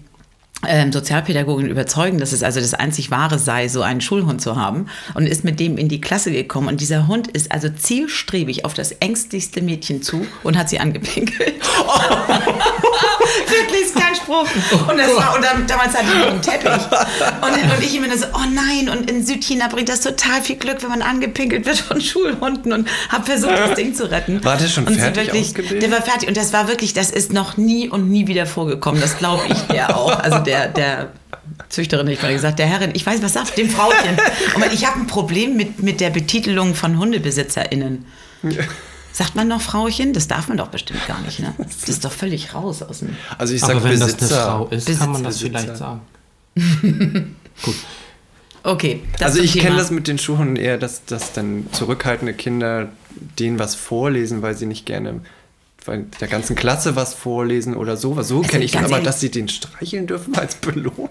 ähm, 0.66 0.92
Sozialpädagogin 0.92 1.68
überzeugen, 1.68 2.18
dass 2.18 2.32
es 2.32 2.42
also 2.42 2.60
das 2.60 2.74
einzig 2.74 3.10
Wahre 3.10 3.38
sei, 3.38 3.68
so 3.68 3.82
einen 3.82 4.00
Schulhund 4.00 4.40
zu 4.40 4.56
haben 4.56 4.86
und 5.14 5.26
ist 5.26 5.44
mit 5.44 5.58
dem 5.60 5.78
in 5.78 5.88
die 5.88 6.00
Klasse 6.00 6.30
gekommen. 6.32 6.68
Und 6.68 6.80
dieser 6.80 7.06
Hund 7.06 7.28
ist 7.28 7.52
also 7.52 7.68
zielstrebig 7.68 8.64
auf 8.64 8.74
das 8.74 8.92
ängstlichste 8.92 9.62
Mädchen 9.62 10.02
zu 10.02 10.26
und 10.42 10.58
hat 10.58 10.68
sie 10.68 10.78
angepinkelt. 10.78 11.54
Wirklich, 13.46 13.82
ist 13.82 13.96
kein 13.96 14.09
Spruch. 14.30 14.88
Und, 14.88 14.98
das 14.98 15.16
war, 15.16 15.34
und 15.34 15.44
dann, 15.44 15.66
damals 15.66 15.94
hatte 15.94 16.06
ich 16.06 16.26
einen 16.26 16.42
Teppich. 16.42 16.70
Und, 17.40 17.52
und 17.52 17.82
ich 17.82 17.94
immer 17.94 18.16
so, 18.16 18.26
oh 18.34 18.44
nein, 18.52 18.88
und 18.88 19.10
in 19.10 19.24
Südchina 19.24 19.68
bringt 19.68 19.88
das 19.88 20.00
total 20.00 20.42
viel 20.42 20.56
Glück, 20.56 20.82
wenn 20.82 20.90
man 20.90 21.02
angepinkelt 21.02 21.64
wird 21.64 21.78
von 21.78 22.00
Schulhunden 22.00 22.72
und 22.72 22.88
habe 23.08 23.24
versucht, 23.24 23.52
das 23.52 23.74
Ding 23.74 23.94
zu 23.94 24.10
retten. 24.10 24.42
War 24.44 24.56
der 24.56 24.68
schon 24.68 24.86
und 24.86 24.96
fertig 24.96 25.32
wirklich? 25.32 25.80
Der 25.80 25.90
war 25.90 26.02
fertig 26.02 26.28
und 26.28 26.36
das 26.36 26.52
war 26.52 26.68
wirklich, 26.68 26.92
das 26.92 27.10
ist 27.10 27.32
noch 27.32 27.56
nie 27.56 27.88
und 27.88 28.10
nie 28.10 28.26
wieder 28.26 28.46
vorgekommen. 28.46 29.00
Das 29.00 29.18
glaube 29.18 29.42
ich 29.48 29.58
der 29.72 29.96
auch. 29.96 30.18
Also 30.18 30.38
der, 30.38 30.68
der 30.68 31.08
Züchterin, 31.68 32.06
ich 32.08 32.22
mal 32.22 32.32
gesagt, 32.32 32.58
der 32.58 32.66
Herrin, 32.66 32.90
ich 32.94 33.06
weiß, 33.06 33.22
was 33.22 33.32
sagt 33.32 33.56
dem 33.56 33.70
Frauchen? 33.70 34.18
Und 34.54 34.72
ich 34.72 34.86
habe 34.86 35.00
ein 35.00 35.06
Problem 35.06 35.56
mit, 35.56 35.82
mit 35.82 36.00
der 36.00 36.10
Betitelung 36.10 36.74
von 36.74 36.98
HundebesitzerInnen. 36.98 38.04
Sagt 39.12 39.34
man 39.34 39.48
noch 39.48 39.60
Frauchen? 39.60 40.12
Das 40.12 40.28
darf 40.28 40.48
man 40.48 40.56
doch 40.56 40.68
bestimmt 40.68 41.06
gar 41.06 41.20
nicht, 41.22 41.40
ne? 41.40 41.52
Das 41.58 41.88
ist 41.88 42.04
doch 42.04 42.12
völlig 42.12 42.54
raus 42.54 42.82
aus 42.82 43.00
dem. 43.00 43.16
Also 43.38 43.54
ich 43.54 43.60
sag 43.60 43.76
Aber 43.76 43.84
wenn 43.84 43.98
das 44.00 44.14
Besitzer. 44.14 44.36
eine 44.56 44.66
Frau 44.66 44.66
ist, 44.68 44.98
kann 44.98 45.12
man 45.12 45.24
das 45.24 45.38
Besitzer. 45.38 45.58
vielleicht 45.58 45.76
sagen. 45.76 46.00
Gut. 47.62 47.74
Okay, 48.62 49.02
das 49.18 49.22
also 49.32 49.42
ich 49.42 49.58
kenne 49.58 49.76
das 49.76 49.90
mit 49.90 50.06
den 50.08 50.18
Schuhhunden 50.18 50.56
eher, 50.56 50.76
dass, 50.78 51.04
dass 51.06 51.32
dann 51.32 51.66
zurückhaltende 51.72 52.34
Kinder 52.34 52.88
denen 53.38 53.58
was 53.58 53.74
vorlesen, 53.74 54.42
weil 54.42 54.56
sie 54.56 54.66
nicht 54.66 54.86
gerne 54.86 55.20
der 55.86 56.28
ganzen 56.28 56.56
Klasse 56.56 56.94
was 56.94 57.14
vorlesen 57.14 57.74
oder 57.76 57.96
sowas. 57.96 58.28
So 58.28 58.40
kenne 58.42 58.64
ich 58.64 58.72
ganz 58.72 58.84
aber, 58.86 58.96
ehrlich- 58.96 59.06
dass 59.06 59.20
sie 59.20 59.30
den 59.30 59.48
streicheln 59.48 60.06
dürfen 60.06 60.34
als 60.36 60.54
Belohnung. 60.56 61.08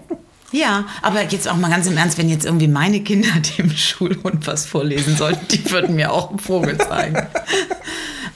Ja, 0.52 0.84
aber 1.02 1.22
jetzt 1.22 1.48
auch 1.48 1.56
mal 1.56 1.70
ganz 1.70 1.86
im 1.86 1.96
Ernst, 1.96 2.18
wenn 2.18 2.28
jetzt 2.28 2.44
irgendwie 2.44 2.68
meine 2.68 3.00
Kinder 3.00 3.28
dem 3.58 3.70
Schulhund 3.70 4.46
was 4.46 4.66
vorlesen 4.66 5.16
sollten, 5.16 5.46
die 5.48 5.70
würden 5.70 5.94
mir 5.96 6.12
auch 6.12 6.30
einen 6.30 6.38
Vogel 6.38 6.76
zeigen. 6.78 7.16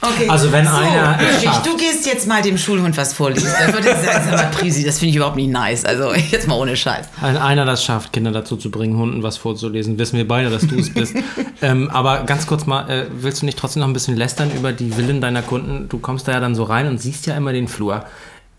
Okay. 0.01 0.29
Also 0.29 0.51
wenn 0.51 0.67
einer 0.67 1.17
es 1.19 1.33
Ludwig, 1.33 1.49
schafft. 1.49 1.65
du 1.65 1.77
gehst 1.77 2.05
jetzt 2.05 2.27
mal 2.27 2.41
dem 2.41 2.57
Schulhund 2.57 2.95
was 2.95 3.13
vorlesen, 3.13 3.49
dann 3.59 3.73
würde 3.73 3.89
ich 3.89 3.95
sagen, 3.95 4.25
sag 4.29 4.31
mal, 4.35 4.51
Prisi, 4.51 4.83
das 4.83 4.99
finde 4.99 5.11
ich 5.11 5.15
überhaupt 5.15 5.35
nicht 5.35 5.49
nice. 5.49 5.83
Also 5.83 6.13
jetzt 6.13 6.47
mal 6.47 6.55
ohne 6.55 6.77
Scheiß. 6.77 7.07
Wenn 7.21 7.37
einer 7.37 7.65
das 7.65 7.83
schafft, 7.83 8.13
Kinder 8.13 8.31
dazu 8.31 8.55
zu 8.55 8.69
bringen, 8.69 8.97
Hunden 8.97 9.23
was 9.23 9.37
vorzulesen, 9.37 9.97
wissen 9.97 10.17
wir 10.17 10.27
beide, 10.27 10.49
dass 10.49 10.67
du 10.67 10.77
es 10.77 10.93
bist. 10.93 11.15
ähm, 11.61 11.89
aber 11.89 12.23
ganz 12.23 12.45
kurz 12.45 12.65
mal, 12.65 12.89
äh, 12.89 13.05
willst 13.11 13.41
du 13.41 13.45
nicht 13.45 13.57
trotzdem 13.57 13.81
noch 13.81 13.87
ein 13.87 13.93
bisschen 13.93 14.15
lästern 14.15 14.51
über 14.55 14.73
die 14.73 14.95
Willen 14.97 15.21
deiner 15.21 15.41
Kunden? 15.41 15.89
Du 15.89 15.97
kommst 15.97 16.27
da 16.27 16.33
ja 16.33 16.39
dann 16.39 16.55
so 16.55 16.63
rein 16.63 16.87
und 16.87 16.99
siehst 16.99 17.25
ja 17.25 17.35
immer 17.35 17.53
den 17.53 17.67
Flur. 17.67 18.05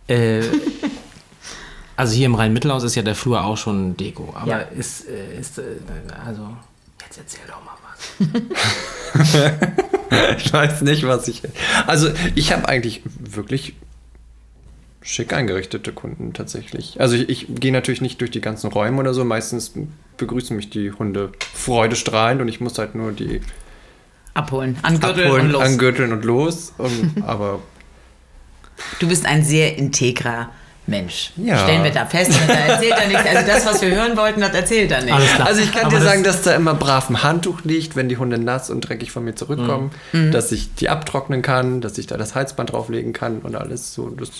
Äh, 0.09 0.41
also 1.97 2.15
hier 2.15 2.27
im 2.27 2.35
Rhein-Mittelhaus 2.35 2.83
ist 2.85 2.95
ja 2.95 3.03
der 3.03 3.15
Flur 3.15 3.45
auch 3.45 3.57
schon 3.57 3.97
Deko. 3.97 4.33
Aber 4.37 4.47
Ja. 4.49 4.59
ist, 4.59 5.07
äh, 5.09 5.39
ist 5.41 5.59
äh, 5.59 5.63
also, 6.25 6.49
jetzt 7.03 7.19
erzähl 7.19 7.41
doch 7.49 7.63
mal 7.65 7.77
was. 7.83 9.53
Ich 10.39 10.53
weiß 10.53 10.83
nicht, 10.83 11.05
was 11.07 11.27
ich. 11.27 11.43
Also 11.87 12.11
ich 12.37 12.53
habe 12.53 12.69
eigentlich 12.69 13.03
wirklich 13.19 13.75
schick 15.03 15.33
eingerichtete 15.33 15.93
Kunden 15.93 16.33
tatsächlich. 16.33 17.01
Also 17.01 17.17
ich, 17.17 17.29
ich 17.29 17.47
gehe 17.49 17.73
natürlich 17.73 18.01
nicht 18.01 18.21
durch 18.21 18.31
die 18.31 18.41
ganzen 18.41 18.71
Räume 18.71 19.01
oder 19.01 19.15
so. 19.15 19.25
Meistens 19.25 19.73
begrüßen 20.17 20.55
mich 20.57 20.71
die 20.71 20.93
Hunde 20.93 21.33
freudestrahlend 21.55 22.41
und 22.41 22.49
ich 22.49 22.61
muss 22.61 22.79
halt 22.79 22.95
nur 22.95 23.13
die 23.13 23.41
Abholen, 24.35 24.77
angürteln 24.83 25.27
und 25.27 25.35
abholen, 25.35 25.51
los. 25.51 25.63
angürteln 25.63 26.13
und 26.13 26.25
los. 26.25 26.73
Und, 26.79 27.23
aber 27.27 27.61
Du 29.01 29.09
bist 29.09 29.27
ein 29.27 29.43
sehr 29.43 29.77
integrer 29.77 30.51
Mensch. 30.89 31.33
Ja. 31.37 31.59
Stellen 31.59 31.83
wir 31.83 31.91
da 31.91 32.07
fest, 32.07 32.31
da 32.47 32.53
erzählt 32.55 32.95
er 32.97 33.09
nichts. 33.09 33.25
Also 33.27 33.47
das, 33.47 33.67
was 33.67 33.83
wir 33.83 33.91
hören 33.91 34.17
wollten, 34.17 34.41
das 34.41 34.55
erzählt 34.55 34.93
er 34.93 35.03
nicht. 35.03 35.41
Also 35.41 35.61
ich 35.61 35.73
kann 35.73 35.83
Aber 35.87 35.91
dir 35.91 35.97
das- 35.97 36.05
sagen, 36.05 36.23
dass 36.23 36.43
da 36.43 36.55
immer 36.55 36.75
brav 36.75 37.11
ein 37.11 37.23
Handtuch 37.23 37.63
liegt, 37.65 37.97
wenn 37.97 38.09
die 38.09 38.17
Hunde 38.19 38.39
nass 38.39 38.71
und 38.71 38.83
dreckig 38.83 39.11
von 39.11 39.25
mir 39.25 39.35
zurückkommen, 39.35 39.91
Mhm. 40.13 40.31
dass 40.33 40.53
ich 40.53 40.75
die 40.75 40.89
abtrocknen 40.89 41.43
kann, 41.43 41.81
dass 41.81 41.99
ich 41.99 42.07
da 42.07 42.17
das 42.17 42.35
Halsband 42.37 42.73
drauflegen 42.73 43.13
kann 43.13 43.39
und 43.41 43.57
alles 43.57 43.95
so. 43.95 44.11
Das, 44.11 44.31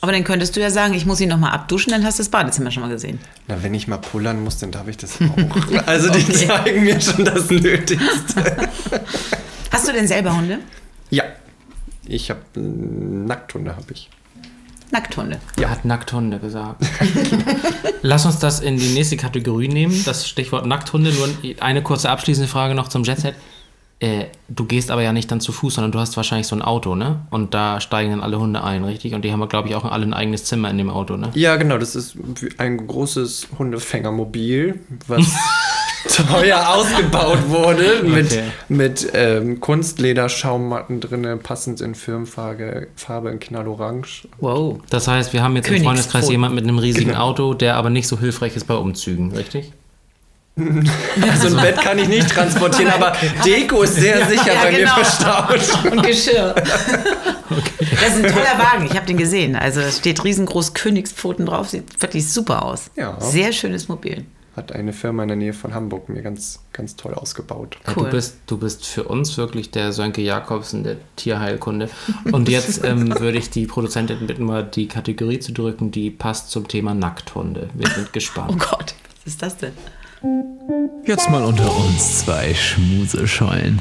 Aber 0.00 0.12
dann 0.12 0.22
könntest 0.22 0.54
du 0.54 0.60
ja 0.60 0.70
sagen, 0.70 0.94
ich 0.94 1.06
muss 1.06 1.20
ihn 1.20 1.28
noch 1.28 1.38
mal 1.38 1.50
abduschen, 1.50 1.90
dann 1.92 2.04
hast 2.04 2.18
du 2.18 2.22
das 2.22 2.28
Badezimmer 2.30 2.70
schon 2.70 2.82
mal 2.84 2.90
gesehen. 2.90 3.18
na, 3.48 3.56
wenn 3.62 3.74
ich 3.74 3.88
mal 3.88 3.96
pullern 3.98 4.44
muss, 4.44 4.58
dann 4.58 4.70
darf 4.70 4.86
ich 4.86 4.96
das 4.98 5.16
auch. 5.20 5.82
Also 5.86 6.10
die 6.10 6.30
zeigen 6.32 6.84
mir 6.84 7.00
schon 7.00 7.24
das 7.24 7.50
Nötigste. 7.50 8.44
Hast 9.72 9.88
du 9.88 9.92
denn 9.92 10.06
selber 10.06 10.36
Hunde? 10.36 10.58
Ja, 11.10 11.24
ich 12.06 12.30
habe 12.30 12.40
Nackthunde, 12.54 13.72
habe 13.74 13.86
ich. 13.92 14.08
Nackthunde. 14.92 15.38
Er 15.60 15.70
hat 15.70 15.84
Nackthunde 15.84 16.38
gesagt. 16.38 16.84
Lass 18.02 18.24
uns 18.24 18.38
das 18.38 18.60
in 18.60 18.76
die 18.78 18.94
nächste 18.94 19.16
Kategorie 19.16 19.68
nehmen, 19.68 20.02
das 20.04 20.28
Stichwort 20.28 20.66
Nackthunde. 20.66 21.12
Nur 21.12 21.28
eine 21.60 21.82
kurze 21.82 22.10
abschließende 22.10 22.48
Frage 22.48 22.74
noch 22.74 22.88
zum 22.88 23.04
Jetset. 23.04 23.34
Äh, 23.98 24.26
du 24.48 24.66
gehst 24.66 24.90
aber 24.90 25.02
ja 25.02 25.12
nicht 25.12 25.30
dann 25.30 25.40
zu 25.40 25.52
Fuß, 25.52 25.76
sondern 25.76 25.90
du 25.90 25.98
hast 25.98 26.18
wahrscheinlich 26.18 26.46
so 26.46 26.54
ein 26.54 26.60
Auto, 26.60 26.94
ne? 26.94 27.26
Und 27.30 27.54
da 27.54 27.80
steigen 27.80 28.10
dann 28.10 28.20
alle 28.20 28.38
Hunde 28.38 28.62
ein, 28.62 28.84
richtig? 28.84 29.14
Und 29.14 29.22
die 29.22 29.32
haben, 29.32 29.48
glaube 29.48 29.68
ich, 29.68 29.74
auch 29.74 29.86
alle 29.86 30.04
ein 30.04 30.12
eigenes 30.12 30.44
Zimmer 30.44 30.68
in 30.68 30.76
dem 30.76 30.90
Auto, 30.90 31.16
ne? 31.16 31.30
Ja, 31.32 31.56
genau, 31.56 31.78
das 31.78 31.96
ist 31.96 32.14
wie 32.16 32.50
ein 32.58 32.86
großes 32.86 33.48
Hundefängermobil, 33.58 34.80
was 35.06 35.26
teuer 36.08 36.68
ausgebaut 36.68 37.48
wurde, 37.48 38.02
mit, 38.04 38.26
Okay. 38.26 38.42
mit 38.68 39.08
ähm, 39.14 39.60
Kunstlederschaummatten 39.60 41.00
drin, 41.00 41.38
passend 41.42 41.80
in 41.80 41.94
Firmenfarbe 41.94 42.88
Farbe 42.96 43.30
in 43.30 43.38
Knallorange. 43.40 44.06
Wow. 44.38 44.78
Das 44.90 45.08
heißt, 45.08 45.32
wir 45.32 45.42
haben 45.42 45.56
jetzt 45.56 45.68
im. 45.70 45.82
Freundeskreis 45.82 46.28
jemanden 46.30 46.54
mit 46.56 46.64
einem 46.64 46.78
riesigen 46.78 47.14
Auto, 47.14 47.54
der 47.54 47.76
aber 47.76 47.90
nicht 47.90 48.08
so 48.08 48.18
hilfreich 48.18 48.56
ist 48.56 48.66
bei 48.66 48.74
Umzügen, 48.74 49.32
richtig? 49.32 49.72
Also 51.20 51.48
ein 51.54 51.62
Bett 51.62 51.76
kann 51.82 51.98
ich 51.98 52.08
nicht 52.08 52.30
transportieren, 52.30 52.90
aber 52.90 53.12
Deko 53.44 53.82
ist 53.82 53.96
sehr 53.96 54.26
sicher 54.26 54.54
Ja, 54.54 54.62
bei 54.62 54.70
genau. 54.72 54.96
mir 54.96 55.04
verstaut. 55.04 55.92
Und 55.92 56.02
Geschirr. 56.02 56.54
Das 56.54 58.08
ist 58.16 58.24
ein 58.24 58.32
toller 58.32 58.58
Wagen, 58.58 58.86
ich 58.86 58.96
habe 58.96 59.04
den 59.06 59.18
gesehen. 59.18 59.54
Also 59.54 59.80
es 59.80 59.98
steht 59.98 60.24
riesengroß 60.24 60.72
Königspfoten 60.72 61.44
drauf, 61.46 61.68
sieht 61.68 62.00
wirklich 62.00 62.30
super 62.32 62.64
aus. 62.64 62.90
Ja. 62.96 63.20
Sehr 63.20 63.52
schönes 63.52 63.88
Mobil. 63.88 64.24
Hat 64.56 64.72
eine 64.72 64.94
Firma 64.94 65.22
in 65.22 65.28
der 65.28 65.36
Nähe 65.36 65.52
von 65.52 65.74
Hamburg 65.74 66.08
mir 66.08 66.22
ganz, 66.22 66.60
ganz 66.72 66.96
toll 66.96 67.12
ausgebaut. 67.12 67.76
Ja, 67.86 67.92
Cool. 67.94 68.04
Du, 68.04 68.10
bist, 68.10 68.38
du 68.46 68.56
bist 68.56 68.86
für 68.86 69.04
uns 69.04 69.36
wirklich 69.36 69.70
der 69.70 69.92
Sönke 69.92 70.22
Jakobsen, 70.22 70.82
der 70.82 70.96
Tierheilkunde. 71.16 71.90
Und 72.32 72.48
jetzt 72.48 72.82
ähm, 72.84 73.08
würde 73.20 73.36
ich 73.36 73.50
die 73.50 73.66
Produzentin 73.66 74.26
bitten, 74.26 74.44
mal 74.44 74.64
die 74.64 74.88
Kategorie 74.88 75.40
zu 75.40 75.52
drücken, 75.52 75.90
die 75.90 76.10
passt 76.10 76.50
zum 76.50 76.68
Thema 76.68 76.94
Nackthunde. 76.94 77.68
Wir 77.74 77.88
sind 77.88 78.06
Oh 78.08 78.12
gespannt. 78.12 78.58
Gott, 78.58 78.94
was 79.14 79.26
ist 79.26 79.42
das 79.42 79.58
denn? 79.58 79.72
Jetzt 81.04 81.28
mal 81.28 81.44
unter 81.44 81.76
uns 81.76 82.20
zwei 82.20 82.54
Schmuseschollen. 82.54 83.80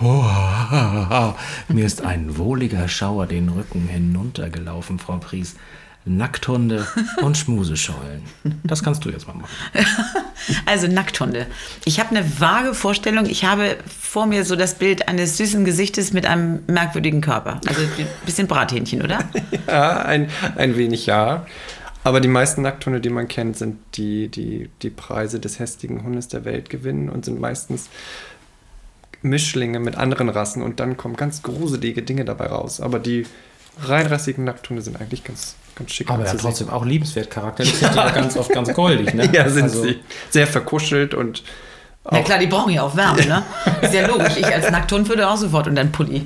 Mir 1.68 1.84
ist 1.84 2.02
ein 2.02 2.38
wohliger 2.38 2.88
Schauer 2.88 3.26
den 3.26 3.48
Rücken 3.48 3.86
hinuntergelaufen, 3.88 4.98
Frau 4.98 5.16
Pries. 5.18 5.56
Nackthunde 6.06 6.86
und 7.20 7.36
Schmuseschollen. 7.36 8.22
Das 8.64 8.82
kannst 8.82 9.04
du 9.04 9.10
jetzt 9.10 9.26
mal 9.26 9.34
machen. 9.34 9.50
Also 10.64 10.88
Nackthunde. 10.88 11.46
Ich 11.84 12.00
habe 12.00 12.16
eine 12.16 12.40
vage 12.40 12.72
Vorstellung. 12.72 13.26
Ich 13.26 13.44
habe 13.44 13.76
vor 13.86 14.26
mir 14.26 14.44
so 14.46 14.56
das 14.56 14.74
Bild 14.74 15.06
eines 15.06 15.36
süßen 15.36 15.66
Gesichtes 15.66 16.14
mit 16.14 16.24
einem 16.24 16.60
merkwürdigen 16.66 17.20
Körper. 17.20 17.60
Also 17.66 17.82
ein 17.82 18.06
bisschen 18.24 18.46
Brathähnchen, 18.48 19.02
oder? 19.02 19.18
Ja, 19.68 20.02
ein, 20.02 20.30
ein 20.56 20.76
wenig 20.76 21.06
ja. 21.06 21.46
Aber 22.02 22.20
die 22.20 22.28
meisten 22.28 22.62
Nackthunde, 22.62 23.00
die 23.00 23.10
man 23.10 23.28
kennt, 23.28 23.58
sind 23.58 23.76
die, 23.94 24.28
die 24.28 24.70
die 24.80 24.90
Preise 24.90 25.38
des 25.38 25.58
hässlichen 25.58 26.02
Hundes 26.02 26.28
der 26.28 26.46
Welt 26.46 26.70
gewinnen 26.70 27.10
und 27.10 27.26
sind 27.26 27.38
meistens 27.38 27.90
Mischlinge 29.22 29.78
mit 29.78 29.96
anderen 29.96 30.30
Rassen 30.30 30.62
und 30.62 30.80
dann 30.80 30.96
kommen 30.96 31.16
ganz 31.16 31.42
gruselige 31.42 32.02
Dinge 32.02 32.24
dabei 32.24 32.46
raus. 32.46 32.80
Aber 32.80 32.98
die 32.98 33.26
reinrassigen 33.82 34.44
Nackthunde 34.44 34.82
sind 34.82 35.00
eigentlich 35.00 35.24
ganz, 35.24 35.54
ganz 35.74 35.92
schick 35.92 36.10
Aber 36.10 36.24
ja, 36.24 36.34
trotzdem 36.34 36.70
auch 36.70 36.84
liebenswert 36.84 37.30
charakterisiert, 37.30 37.94
ja 37.96 38.10
ganz 38.10 38.36
oft 38.36 38.50
ganz 38.50 38.72
goldig, 38.74 39.14
ne? 39.14 39.30
Ja, 39.32 39.48
sind 39.48 39.64
Also, 39.64 39.82
sie. 39.82 40.00
Sehr 40.30 40.46
verkuschelt 40.46 41.14
und 41.14 41.42
Na 42.10 42.22
klar, 42.22 42.38
die 42.38 42.46
brauchen 42.46 42.72
ja 42.72 42.82
auch 42.82 42.96
Wärme, 42.96 43.24
ne? 43.26 43.42
Ist 43.82 43.94
ja 43.94 44.06
logisch. 44.06 44.36
Ich 44.36 44.46
als 44.46 44.70
Nackthund 44.70 45.08
würde 45.08 45.28
auch 45.28 45.36
sofort 45.36 45.66
unter 45.66 45.80
einen 45.80 45.92
Pulli. 45.92 46.24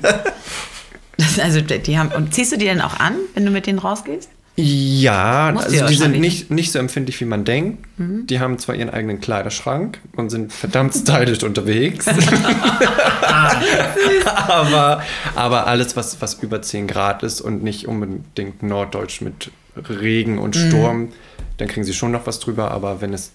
Das, 1.17 1.39
also 1.43 1.61
die 1.61 1.97
haben, 1.97 2.11
und 2.11 2.33
ziehst 2.33 2.51
du 2.51 2.57
die 2.57 2.65
denn 2.65 2.81
auch 2.81 2.99
an, 2.99 3.15
wenn 3.33 3.45
du 3.45 3.51
mit 3.51 3.67
denen 3.67 3.79
rausgehst? 3.79 4.29
Ja, 4.57 5.51
Muss 5.53 5.65
also 5.65 5.87
die 5.87 5.95
sind 5.95 6.19
nicht, 6.19 6.49
nicht 6.49 6.71
so 6.71 6.79
empfindlich, 6.79 7.19
wie 7.19 7.25
man 7.25 7.43
denkt. 7.43 7.85
Die 7.97 8.39
haben 8.39 8.57
zwar 8.57 8.75
ihren 8.75 8.89
eigenen 8.89 9.19
Kleiderschrank 9.19 9.99
und 10.15 10.29
sind 10.29 10.53
verdammt 10.53 10.95
stylisch 10.95 11.43
unterwegs. 11.43 12.05
aber, 14.25 15.03
aber 15.35 15.67
alles, 15.67 15.97
was, 15.97 16.21
was 16.21 16.35
über 16.35 16.61
10 16.61 16.87
Grad 16.87 17.23
ist 17.23 17.41
und 17.41 17.63
nicht 17.63 17.87
unbedingt 17.87 18.63
norddeutsch 18.63 19.21
mit 19.21 19.51
Regen 19.89 20.37
und 20.37 20.55
Sturm, 20.55 21.09
dann 21.57 21.67
kriegen 21.67 21.85
sie 21.85 21.93
schon 21.93 22.11
noch 22.11 22.25
was 22.25 22.39
drüber. 22.39 22.71
Aber 22.71 23.01
wenn 23.01 23.13
es 23.13 23.33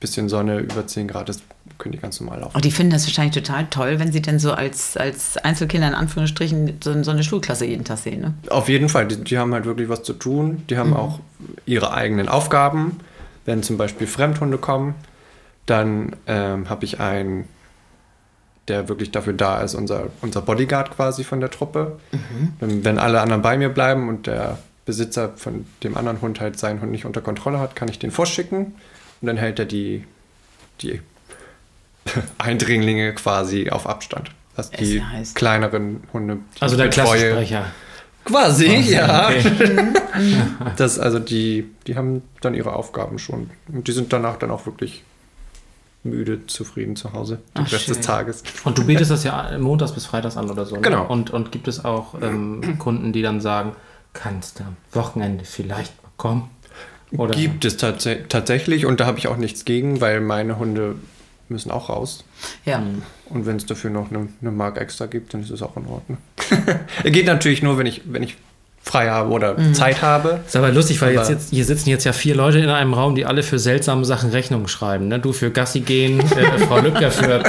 bisschen 0.00 0.28
Sonne 0.28 0.58
über 0.58 0.86
10 0.86 1.08
Grad 1.08 1.28
ist, 1.28 1.42
können 1.78 1.92
die 1.92 1.98
ganz 1.98 2.20
normal 2.20 2.40
laufen. 2.40 2.56
Oh, 2.56 2.60
die 2.60 2.70
finden 2.70 2.92
das 2.92 3.06
wahrscheinlich 3.06 3.34
total 3.34 3.66
toll, 3.66 3.98
wenn 3.98 4.12
sie 4.12 4.22
denn 4.22 4.38
so 4.38 4.52
als, 4.52 4.96
als 4.96 5.36
Einzelkinder 5.36 5.88
in 5.88 5.94
Anführungsstrichen 5.94 6.78
so, 6.82 7.02
so 7.02 7.10
eine 7.10 7.22
Schulklasse 7.22 7.66
jeden 7.66 7.84
Tag 7.84 7.98
sehen. 7.98 8.20
Ne? 8.20 8.34
Auf 8.48 8.68
jeden 8.68 8.88
Fall, 8.88 9.06
die, 9.06 9.22
die 9.22 9.38
haben 9.38 9.52
halt 9.52 9.66
wirklich 9.66 9.88
was 9.88 10.02
zu 10.02 10.14
tun. 10.14 10.62
Die 10.70 10.78
haben 10.78 10.94
auch 10.94 11.20
ihre 11.66 11.92
eigenen 11.92 12.28
Aufgaben. 12.28 12.98
Wenn 13.44 13.62
zum 13.62 13.76
Beispiel 13.76 14.06
Fremdhunde 14.06 14.58
kommen, 14.58 14.94
dann 15.66 16.16
ähm, 16.26 16.68
habe 16.68 16.84
ich 16.84 16.98
einen, 17.00 17.48
der 18.68 18.88
wirklich 18.88 19.10
dafür 19.10 19.34
da 19.34 19.60
ist, 19.60 19.74
unser, 19.74 20.08
unser 20.22 20.42
Bodyguard 20.42 20.90
quasi 20.94 21.24
von 21.24 21.40
der 21.40 21.50
Truppe. 21.50 21.98
Wenn, 22.58 22.84
wenn 22.84 22.98
alle 22.98 23.20
anderen 23.20 23.42
bei 23.42 23.56
mir 23.56 23.68
bleiben 23.68 24.08
und 24.08 24.26
der 24.26 24.58
Besitzer 24.86 25.30
von 25.36 25.66
dem 25.82 25.96
anderen 25.96 26.20
Hund 26.20 26.40
halt 26.40 26.58
seinen 26.58 26.80
Hund 26.80 26.90
nicht 26.90 27.04
unter 27.04 27.20
Kontrolle 27.20 27.58
hat, 27.60 27.76
kann 27.76 27.88
ich 27.88 27.98
den 27.98 28.10
vorschicken 28.10 28.74
und 29.20 29.26
dann 29.26 29.36
hält 29.36 29.58
er 29.58 29.64
die, 29.66 30.04
die 30.82 31.00
Eindringlinge 32.38 33.14
quasi 33.14 33.70
auf 33.70 33.86
Abstand. 33.86 34.30
Also 34.56 34.72
Ist 34.72 34.80
die 34.80 34.96
ja 34.98 35.08
heiß. 35.08 35.34
kleineren 35.34 36.02
Hunde. 36.12 36.38
die 36.56 36.62
Also 36.62 36.76
der. 36.76 36.88
Klassensprecher. 36.90 37.66
Quasi, 38.24 38.66
ja. 38.76 39.28
Okay. 39.28 39.42
Das, 40.76 40.98
also 40.98 41.18
die, 41.18 41.70
die 41.86 41.96
haben 41.96 42.22
dann 42.42 42.54
ihre 42.54 42.74
Aufgaben 42.74 43.18
schon. 43.18 43.50
Und 43.68 43.88
die 43.88 43.92
sind 43.92 44.12
danach 44.12 44.36
dann 44.36 44.50
auch 44.50 44.66
wirklich 44.66 45.04
müde, 46.02 46.46
zufrieden 46.46 46.96
zu 46.96 47.12
Hause 47.12 47.38
den 47.56 47.64
Ach, 47.66 47.72
Rest 47.72 47.84
schön. 47.84 47.94
des 47.94 48.04
Tages. 48.06 48.42
Und 48.64 48.76
du 48.76 48.84
bietest 48.84 49.10
das 49.10 49.24
ja 49.24 49.56
montags 49.58 49.92
bis 49.92 50.04
freitags 50.06 50.36
an 50.36 50.50
oder 50.50 50.66
so. 50.66 50.74
Ne? 50.76 50.82
Genau. 50.82 51.06
Und, 51.06 51.30
und 51.30 51.52
gibt 51.52 51.68
es 51.68 51.84
auch 51.84 52.14
ähm, 52.20 52.78
Kunden, 52.78 53.12
die 53.12 53.22
dann 53.22 53.40
sagen, 53.40 53.72
kannst 54.12 54.58
du 54.60 54.64
am 54.64 54.76
Wochenende 54.92 55.44
vielleicht 55.44 56.02
mal 56.02 56.10
kommen? 56.16 56.50
Oder 57.12 57.34
Gibt 57.34 57.64
es 57.64 57.76
tats 57.76 58.08
tatsächlich 58.28 58.86
und 58.86 59.00
da 59.00 59.06
habe 59.06 59.18
ich 59.18 59.28
auch 59.28 59.36
nichts 59.36 59.64
gegen, 59.64 60.00
weil 60.00 60.20
meine 60.20 60.58
Hunde 60.58 60.96
müssen 61.48 61.70
auch 61.70 61.88
raus. 61.88 62.24
Ja. 62.64 62.82
Und 63.28 63.46
wenn 63.46 63.56
es 63.56 63.66
dafür 63.66 63.90
noch 63.90 64.10
eine, 64.10 64.28
eine 64.40 64.50
Mark 64.50 64.78
extra 64.78 65.06
gibt, 65.06 65.34
dann 65.34 65.42
ist 65.42 65.50
es 65.50 65.62
auch 65.62 65.76
in 65.76 65.86
Ordnung. 65.86 66.18
Geht 67.04 67.26
natürlich 67.26 67.62
nur, 67.62 67.76
wenn 67.78 67.86
ich, 67.86 68.02
wenn 68.04 68.22
ich 68.22 68.36
frei 68.82 69.08
habe 69.10 69.30
oder 69.30 69.56
Zeit 69.74 70.00
habe. 70.02 70.40
Ist 70.46 70.56
aber 70.56 70.70
lustig, 70.72 71.00
weil 71.02 71.10
Aber- 71.10 71.18
jetzt, 71.20 71.28
jetzt 71.30 71.50
hier 71.50 71.64
sitzen 71.64 71.90
jetzt 71.90 72.04
ja 72.04 72.12
vier 72.12 72.34
Leute 72.34 72.58
in 72.58 72.70
einem 72.70 72.94
Raum, 72.94 73.14
die 73.14 73.26
alle 73.26 73.42
für 73.42 73.58
seltsame 73.58 74.04
Sachen 74.04 74.30
Rechnungen 74.30 74.68
schreiben. 74.68 75.08
Ne? 75.08 75.18
Du 75.18 75.32
für 75.32 75.50
Gassi 75.50 75.80
gehen, 75.80 76.18
äh, 76.20 76.58
Frau 76.66 76.80
Lübcker 76.80 77.10
für, 77.10 77.42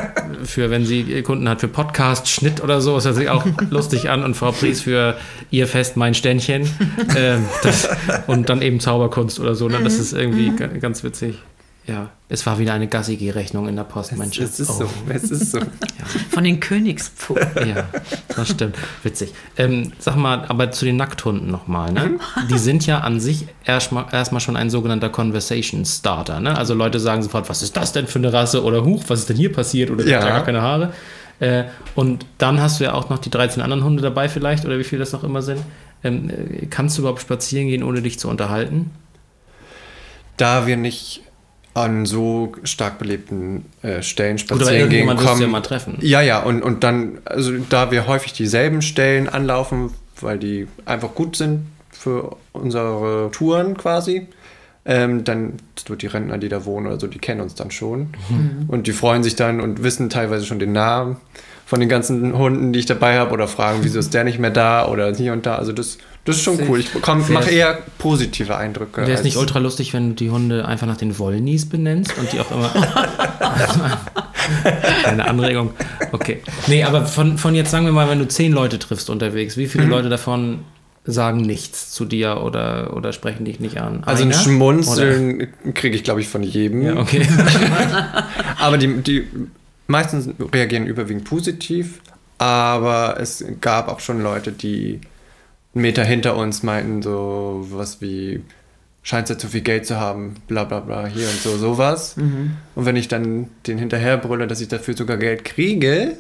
für, 0.43 0.69
wenn 0.69 0.85
sie 0.85 1.21
Kunden 1.23 1.47
hat, 1.47 1.61
für 1.61 1.67
Podcast, 1.69 2.27
Schnitt 2.27 2.61
oder 2.61 2.81
so. 2.81 2.95
Das 2.95 3.05
hört 3.05 3.15
sich 3.15 3.29
auch 3.29 3.45
lustig 3.69 4.09
an. 4.09 4.23
Und 4.23 4.35
Frau 4.35 4.51
Pries 4.51 4.81
für 4.81 5.15
ihr 5.51 5.67
Fest, 5.67 5.95
mein 5.97 6.13
Ständchen. 6.13 6.69
Ähm, 7.15 7.45
das, 7.63 7.87
und 8.27 8.49
dann 8.49 8.61
eben 8.61 8.79
Zauberkunst 8.79 9.39
oder 9.39 9.55
so. 9.55 9.67
Ne? 9.69 9.79
Das 9.83 9.95
ist 9.99 10.11
irgendwie 10.13 10.55
ga- 10.55 10.67
ganz 10.67 11.03
witzig. 11.03 11.39
Ja, 11.87 12.09
es 12.29 12.45
war 12.45 12.59
wieder 12.59 12.73
eine 12.73 12.87
Gassi-Rechnung 12.87 13.67
in 13.67 13.75
der 13.75 13.83
Post, 13.85 14.15
Mensch. 14.15 14.39
Es 14.39 14.59
ist 14.59 14.69
Oh. 14.69 14.73
so. 14.83 14.89
Es 15.09 15.23
ist 15.31 15.51
so. 15.51 15.59
Von 16.29 16.43
den 16.43 16.59
Königspfoten. 16.59 17.67
Ja, 17.67 17.89
das 18.35 18.49
stimmt. 18.51 18.75
Witzig. 19.01 19.33
Ähm, 19.57 19.91
sag 19.97 20.15
mal, 20.15 20.45
aber 20.47 20.69
zu 20.71 20.85
den 20.85 20.95
Nackthunden 20.97 21.49
nochmal. 21.49 21.91
Ne? 21.91 22.19
Die 22.51 22.59
sind 22.59 22.85
ja 22.85 22.99
an 22.99 23.19
sich 23.19 23.47
erstmal 23.65 24.05
erstmal 24.11 24.41
schon 24.41 24.55
ein 24.57 24.69
sogenannter 24.69 25.09
Conversation 25.09 25.83
Starter. 25.83 26.39
Ne? 26.39 26.55
Also 26.55 26.75
Leute 26.75 26.99
sagen 26.99 27.23
sofort, 27.23 27.49
was 27.49 27.63
ist 27.63 27.75
das 27.75 27.91
denn 27.93 28.05
für 28.05 28.19
eine 28.19 28.31
Rasse? 28.31 28.63
Oder 28.63 28.85
Huch, 28.85 29.03
was 29.07 29.21
ist 29.21 29.29
denn 29.29 29.37
hier 29.37 29.51
passiert? 29.51 29.89
Oder 29.89 30.03
der 30.03 30.13
Ja. 30.13 30.19
hat 30.19 30.27
ja 30.27 30.35
gar 30.35 30.45
keine 30.45 30.61
Haare. 30.61 30.93
Äh, 31.39 31.63
und 31.95 32.27
dann 32.37 32.61
hast 32.61 32.79
du 32.79 32.83
ja 32.83 32.93
auch 32.93 33.09
noch 33.09 33.17
die 33.17 33.31
13 33.31 33.63
anderen 33.63 33.83
Hunde 33.83 34.03
dabei 34.03 34.29
vielleicht, 34.29 34.65
oder 34.65 34.77
wie 34.77 34.83
viele 34.83 34.99
das 34.99 35.13
noch 35.13 35.23
immer 35.23 35.41
sind. 35.41 35.59
Ähm, 36.03 36.29
äh, 36.29 36.67
kannst 36.67 36.97
du 36.97 37.01
überhaupt 37.01 37.21
spazieren 37.21 37.67
gehen, 37.67 37.81
ohne 37.81 38.03
dich 38.03 38.19
zu 38.19 38.29
unterhalten? 38.29 38.91
Da 40.37 40.67
wir 40.67 40.77
nicht 40.77 41.23
an 41.73 42.05
so 42.05 42.53
stark 42.63 42.99
belebten 42.99 43.65
äh, 43.81 44.01
Stellen 44.01 44.35
Oder 44.35 44.39
spazieren 44.39 44.89
gehen 44.89 45.15
kommen. 45.15 45.41
ja 45.41 45.47
mal 45.47 45.61
treffen. 45.61 45.97
Ja, 46.01 46.21
ja, 46.21 46.41
und, 46.41 46.61
und 46.61 46.83
dann, 46.83 47.19
also 47.25 47.53
da 47.69 47.91
wir 47.91 48.07
häufig 48.07 48.33
dieselben 48.33 48.81
Stellen 48.81 49.29
anlaufen, 49.29 49.91
weil 50.19 50.37
die 50.37 50.67
einfach 50.85 51.15
gut 51.15 51.35
sind 51.35 51.65
für 51.91 52.35
unsere 52.51 53.29
Touren 53.31 53.77
quasi, 53.77 54.27
ähm, 54.83 55.23
dann 55.23 55.53
so 55.87 55.95
die 55.95 56.07
Rentner, 56.07 56.37
die 56.37 56.49
da 56.49 56.65
wohnen 56.65 56.87
oder 56.87 56.99
so, 56.99 57.07
die 57.07 57.19
kennen 57.19 57.39
uns 57.41 57.55
dann 57.55 57.71
schon. 57.71 58.09
Und 58.67 58.87
die 58.87 58.93
freuen 58.93 59.23
sich 59.23 59.35
dann 59.35 59.61
und 59.61 59.83
wissen 59.83 60.09
teilweise 60.09 60.45
schon 60.45 60.59
den 60.59 60.71
Namen 60.73 61.17
von 61.65 61.79
den 61.79 61.87
ganzen 61.87 62.37
Hunden, 62.37 62.73
die 62.73 62.79
ich 62.79 62.85
dabei 62.85 63.17
habe 63.17 63.31
oder 63.31 63.47
fragen, 63.47 63.79
wieso 63.83 63.99
ist 63.99 64.13
der 64.13 64.23
nicht 64.23 64.39
mehr 64.39 64.49
da 64.49 64.87
oder 64.87 65.15
hier 65.15 65.33
und 65.33 65.45
da. 65.45 65.55
Also 65.55 65.71
das, 65.71 65.99
das 66.25 66.35
ist 66.37 66.43
schon 66.43 66.59
cool. 66.69 66.79
Ich 66.79 66.93
mache 67.29 67.49
eher 67.49 67.79
positive 67.97 68.55
Eindrücke. 68.55 69.01
Wäre 69.01 69.13
es 69.13 69.23
nicht 69.23 69.37
ultra 69.37 69.59
lustig, 69.59 69.93
wenn 69.93 70.09
du 70.09 70.15
die 70.15 70.29
Hunde 70.29 70.65
einfach 70.65 70.85
nach 70.87 70.97
den 70.97 71.17
Wollnies 71.17 71.67
benennst 71.67 72.17
und 72.17 72.31
die 72.31 72.39
auch 72.39 72.51
immer. 72.51 72.71
Eine 75.05 75.27
Anregung. 75.27 75.71
Okay. 76.11 76.41
Nee, 76.67 76.83
aber 76.83 77.05
von, 77.05 77.37
von 77.37 77.55
jetzt 77.55 77.71
sagen 77.71 77.85
wir 77.85 77.93
mal, 77.93 78.09
wenn 78.09 78.19
du 78.19 78.27
zehn 78.27 78.51
Leute 78.51 78.79
triffst 78.79 79.09
unterwegs, 79.09 79.57
wie 79.57 79.65
Mhm. 79.65 79.69
viele 79.69 79.85
Leute 79.85 80.09
davon 80.09 80.59
sagen 81.03 81.41
nichts 81.41 81.91
zu 81.91 82.05
dir 82.05 82.41
oder, 82.43 82.95
oder 82.95 83.11
sprechen 83.13 83.43
dich 83.45 83.59
nicht 83.59 83.79
an? 83.79 84.03
Also 84.05 84.23
ein 84.23 84.31
Einer? 84.31 84.39
Schmunzeln 84.39 85.47
kriege 85.73 85.95
ich, 85.95 86.03
glaube 86.03 86.21
ich, 86.21 86.27
von 86.27 86.43
jedem. 86.43 86.81
Ja, 86.83 86.97
okay. 86.97 87.25
Aber 88.59 88.77
die, 88.77 89.01
die 89.01 89.27
meistens 89.87 90.29
reagieren 90.53 90.85
überwiegend 90.85 91.23
positiv, 91.25 91.99
aber 92.37 93.17
es 93.19 93.43
gab 93.61 93.87
auch 93.87 93.99
schon 93.99 94.21
Leute, 94.23 94.51
die 94.51 95.01
einen 95.73 95.81
Meter 95.81 96.03
hinter 96.03 96.35
uns 96.35 96.63
meinten, 96.63 97.01
so 97.01 97.65
was 97.69 98.01
wie, 98.01 98.43
scheint 99.03 99.29
ja 99.29 99.37
zu 99.37 99.47
viel 99.47 99.61
Geld 99.61 99.85
zu 99.85 99.99
haben, 99.99 100.35
bla 100.47 100.63
bla 100.63 100.79
bla, 100.79 101.07
hier 101.07 101.27
und 101.27 101.41
so, 101.41 101.57
sowas. 101.57 102.15
Und 102.75 102.85
wenn 102.85 102.95
ich 102.95 103.07
dann 103.07 103.49
den 103.67 103.77
hinterher 103.77 104.17
brülle, 104.17 104.47
dass 104.47 104.61
ich 104.61 104.67
dafür 104.67 104.95
sogar 104.95 105.17
Geld 105.17 105.43
kriege, 105.43 106.17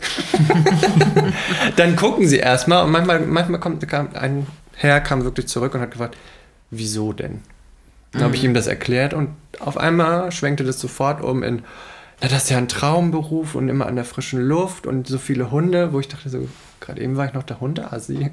dann 1.75 1.95
gucken 1.95 2.27
sie 2.27 2.37
erstmal 2.37 2.83
und 2.85 2.91
manchmal, 2.91 3.19
manchmal 3.21 3.59
kommt 3.59 3.87
kam 3.87 4.09
ein 4.13 4.47
Herr 4.75 4.99
kam 4.99 5.23
wirklich 5.23 5.47
zurück 5.47 5.75
und 5.75 5.81
hat 5.81 5.91
gefragt, 5.91 6.17
wieso 6.71 7.13
denn? 7.13 7.41
Dann 8.13 8.23
habe 8.23 8.35
ich 8.35 8.43
ihm 8.43 8.53
das 8.53 8.67
erklärt 8.67 9.13
und 9.13 9.29
auf 9.59 9.77
einmal 9.77 10.31
schwenkte 10.31 10.63
das 10.63 10.79
sofort 10.79 11.21
um 11.21 11.43
in, 11.43 11.61
na, 12.21 12.27
das 12.27 12.43
ist 12.43 12.49
ja 12.51 12.57
ein 12.57 12.67
Traumberuf 12.67 13.55
und 13.55 13.67
immer 13.67 13.87
an 13.87 13.95
der 13.95 14.05
frischen 14.05 14.41
Luft 14.41 14.85
und 14.85 15.07
so 15.07 15.17
viele 15.17 15.49
Hunde, 15.49 15.91
wo 15.91 15.99
ich 15.99 16.07
dachte 16.07 16.29
so, 16.29 16.47
gerade 16.79 17.01
eben 17.01 17.17
war 17.17 17.25
ich 17.25 17.33
noch 17.33 17.41
der 17.41 17.59
Hundeassi. 17.59 18.15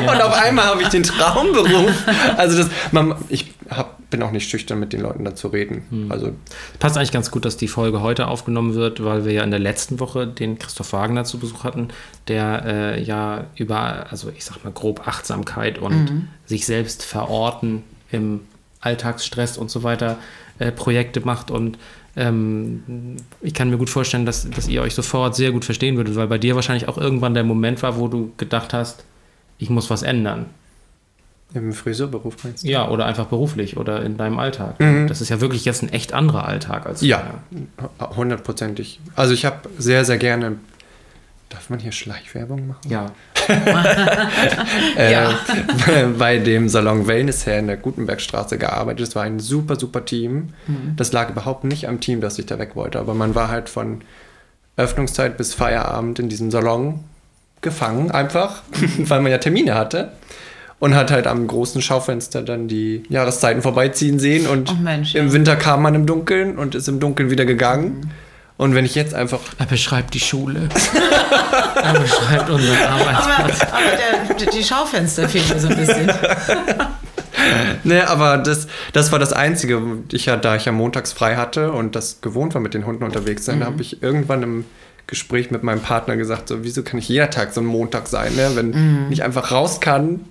und 0.00 0.22
auf 0.22 0.34
einmal 0.34 0.64
habe 0.64 0.82
ich 0.82 0.88
den 0.88 1.04
Traumberuf. 1.04 1.92
Also 2.36 2.58
das, 2.58 2.70
man, 2.90 3.14
ich 3.28 3.52
hab, 3.68 4.10
bin 4.10 4.22
auch 4.24 4.32
nicht 4.32 4.50
schüchtern, 4.50 4.80
mit 4.80 4.92
den 4.92 5.00
Leuten 5.00 5.24
da 5.24 5.36
zu 5.36 5.46
reden. 5.46 6.08
Also 6.08 6.32
Passt 6.80 6.96
eigentlich 6.96 7.12
ganz 7.12 7.30
gut, 7.30 7.44
dass 7.44 7.56
die 7.56 7.68
Folge 7.68 8.00
heute 8.00 8.26
aufgenommen 8.26 8.74
wird, 8.74 9.04
weil 9.04 9.24
wir 9.24 9.32
ja 9.32 9.44
in 9.44 9.52
der 9.52 9.60
letzten 9.60 10.00
Woche 10.00 10.26
den 10.26 10.58
Christoph 10.58 10.92
Wagner 10.92 11.24
zu 11.24 11.38
Besuch 11.38 11.62
hatten, 11.62 11.88
der 12.26 12.64
äh, 12.64 13.02
ja 13.02 13.44
über, 13.54 14.06
also 14.10 14.30
ich 14.30 14.44
sag 14.44 14.64
mal 14.64 14.72
grob 14.72 15.06
Achtsamkeit 15.06 15.78
und 15.78 16.28
sich 16.46 16.66
selbst 16.66 17.04
verorten 17.04 17.84
im 18.10 18.40
Alltagsstress 18.80 19.56
und 19.56 19.70
so 19.70 19.84
weiter 19.84 20.18
äh, 20.58 20.72
Projekte 20.72 21.20
macht 21.20 21.50
und 21.50 21.78
ähm, 22.16 23.16
ich 23.40 23.54
kann 23.54 23.70
mir 23.70 23.78
gut 23.78 23.90
vorstellen, 23.90 24.26
dass, 24.26 24.48
dass 24.50 24.68
ihr 24.68 24.82
euch 24.82 24.94
sofort 24.94 25.36
sehr 25.36 25.52
gut 25.52 25.64
verstehen 25.64 25.96
würdet, 25.96 26.16
weil 26.16 26.26
bei 26.26 26.38
dir 26.38 26.54
wahrscheinlich 26.54 26.88
auch 26.88 26.98
irgendwann 26.98 27.34
der 27.34 27.44
Moment 27.44 27.82
war, 27.82 27.98
wo 27.98 28.08
du 28.08 28.32
gedacht 28.36 28.72
hast, 28.72 29.04
ich 29.58 29.70
muss 29.70 29.90
was 29.90 30.02
ändern. 30.02 30.46
im 31.54 31.72
Friseurberuf 31.72 32.42
meinst 32.44 32.64
du? 32.64 32.68
Ja, 32.68 32.88
oder 32.88 33.06
einfach 33.06 33.26
beruflich 33.26 33.76
oder 33.76 34.02
in 34.02 34.16
deinem 34.16 34.38
Alltag. 34.38 34.76
Das 35.08 35.20
ist 35.20 35.28
ja 35.28 35.40
wirklich 35.40 35.64
jetzt 35.64 35.82
ein 35.82 35.88
echt 35.90 36.12
anderer 36.12 36.46
Alltag 36.46 36.86
als 36.86 37.02
Ja, 37.02 37.40
hundertprozentig. 38.16 39.00
Also 39.16 39.34
ich 39.34 39.44
habe 39.44 39.68
sehr, 39.78 40.04
sehr 40.04 40.18
gerne. 40.18 40.56
Darf 41.50 41.68
man 41.68 41.80
hier 41.80 41.92
Schleichwerbung 41.92 42.68
machen? 42.68 42.88
Ja. 42.88 43.06
äh, 44.96 45.12
Ja. 45.12 45.30
bei 46.18 46.38
dem 46.38 46.68
Salon 46.68 47.06
Wellness 47.06 47.46
her 47.46 47.58
in 47.58 47.66
der 47.66 47.76
Gutenbergstraße 47.76 48.58
gearbeitet. 48.58 49.08
Es 49.08 49.14
war 49.16 49.22
ein 49.24 49.38
super, 49.40 49.76
super 49.76 50.04
Team. 50.04 50.50
Das 50.96 51.12
lag 51.12 51.30
überhaupt 51.30 51.64
nicht 51.64 51.88
am 51.88 52.00
Team, 52.00 52.20
dass 52.20 52.38
ich 52.38 52.46
da 52.46 52.58
weg 52.58 52.76
wollte. 52.76 52.98
Aber 52.98 53.14
man 53.14 53.34
war 53.34 53.48
halt 53.48 53.68
von 53.68 54.02
Öffnungszeit 54.76 55.36
bis 55.36 55.54
Feierabend 55.54 56.18
in 56.18 56.28
diesem 56.28 56.50
Salon 56.50 57.00
gefangen, 57.60 58.10
einfach, 58.10 58.62
weil 58.98 59.20
man 59.20 59.30
ja 59.32 59.38
Termine 59.38 59.74
hatte. 59.74 60.12
Und 60.78 60.94
hat 60.94 61.10
halt 61.10 61.26
am 61.26 61.46
großen 61.46 61.82
Schaufenster 61.82 62.40
dann 62.40 62.66
die 62.66 63.02
Jahreszeiten 63.10 63.60
vorbeiziehen 63.60 64.18
sehen. 64.18 64.46
Und 64.46 64.70
Oh 64.72 64.74
Mensch, 64.82 65.14
im. 65.14 65.30
Winter 65.30 65.54
kam 65.56 65.82
man 65.82 65.94
im 65.94 66.06
Dunkeln 66.06 66.56
und 66.56 66.74
ist 66.74 66.88
im 66.88 67.00
Dunkeln 67.00 67.28
wieder 67.30 67.44
gegangen. 67.44 68.10
Und 68.60 68.74
wenn 68.74 68.84
ich 68.84 68.94
jetzt 68.94 69.14
einfach 69.14 69.40
Er 69.58 69.64
beschreibt 69.64 70.12
die 70.12 70.20
Schule. 70.20 70.68
er 71.82 71.98
beschreibt 71.98 72.50
unseren 72.50 72.76
Arbeitsplatz. 72.76 73.62
Aber, 73.62 73.78
aber 73.78 74.34
der, 74.34 74.50
die 74.50 74.62
Schaufenster 74.62 75.26
fehlen 75.30 75.48
mir 75.48 75.58
so 75.58 75.68
ein 75.68 75.76
bisschen. 75.78 76.12
nee, 77.84 78.00
aber 78.00 78.36
das, 78.36 78.68
das 78.92 79.12
war 79.12 79.18
das 79.18 79.32
Einzige. 79.32 79.80
Ich 80.12 80.26
ja, 80.26 80.36
da 80.36 80.56
ich 80.56 80.66
ja 80.66 80.72
montags 80.72 81.14
frei 81.14 81.36
hatte 81.36 81.72
und 81.72 81.96
das 81.96 82.20
gewohnt 82.20 82.52
war, 82.52 82.60
mit 82.60 82.74
den 82.74 82.84
Hunden 82.84 83.02
unterwegs 83.02 83.46
sein, 83.46 83.60
mhm. 83.60 83.64
habe 83.64 83.80
ich 83.80 84.02
irgendwann 84.02 84.42
im 84.42 84.64
Gespräch 85.06 85.50
mit 85.50 85.62
meinem 85.62 85.80
Partner 85.80 86.18
gesagt, 86.18 86.48
so, 86.48 86.62
wieso 86.62 86.82
kann 86.82 86.98
ich 86.98 87.08
jeder 87.08 87.30
Tag 87.30 87.54
so 87.54 87.62
ein 87.62 87.66
Montag 87.66 88.08
sein, 88.08 88.36
ne? 88.36 88.50
wenn 88.56 88.70
mhm. 88.72 89.06
ich 89.10 89.22
einfach 89.22 89.52
raus 89.52 89.80
kann 89.80 90.26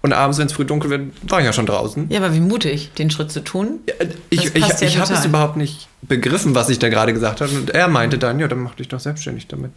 und 0.00 0.12
abends, 0.12 0.38
wenn 0.38 0.46
es 0.46 0.52
früh 0.52 0.64
dunkel 0.64 0.90
wird, 0.90 1.12
war 1.28 1.40
ich 1.40 1.46
ja 1.46 1.52
schon 1.52 1.66
draußen. 1.66 2.08
Ja, 2.08 2.20
aber 2.20 2.32
wie 2.34 2.40
mutig, 2.40 2.92
den 2.94 3.10
Schritt 3.10 3.32
zu 3.32 3.42
tun. 3.42 3.80
Ja, 3.88 3.94
ich 4.30 4.54
ich, 4.54 4.54
ja 4.54 4.82
ich 4.82 4.98
habe 4.98 5.12
es 5.12 5.24
überhaupt 5.24 5.56
nicht 5.56 5.88
begriffen, 6.02 6.54
was 6.54 6.68
ich 6.68 6.78
da 6.78 6.88
gerade 6.88 7.12
gesagt 7.12 7.40
habe. 7.40 7.52
Und 7.52 7.70
er 7.70 7.88
meinte 7.88 8.18
dann, 8.18 8.38
ja, 8.38 8.46
dann 8.46 8.60
mach 8.60 8.74
dich 8.74 8.88
doch 8.88 9.00
selbstständig 9.00 9.48
damit. 9.48 9.72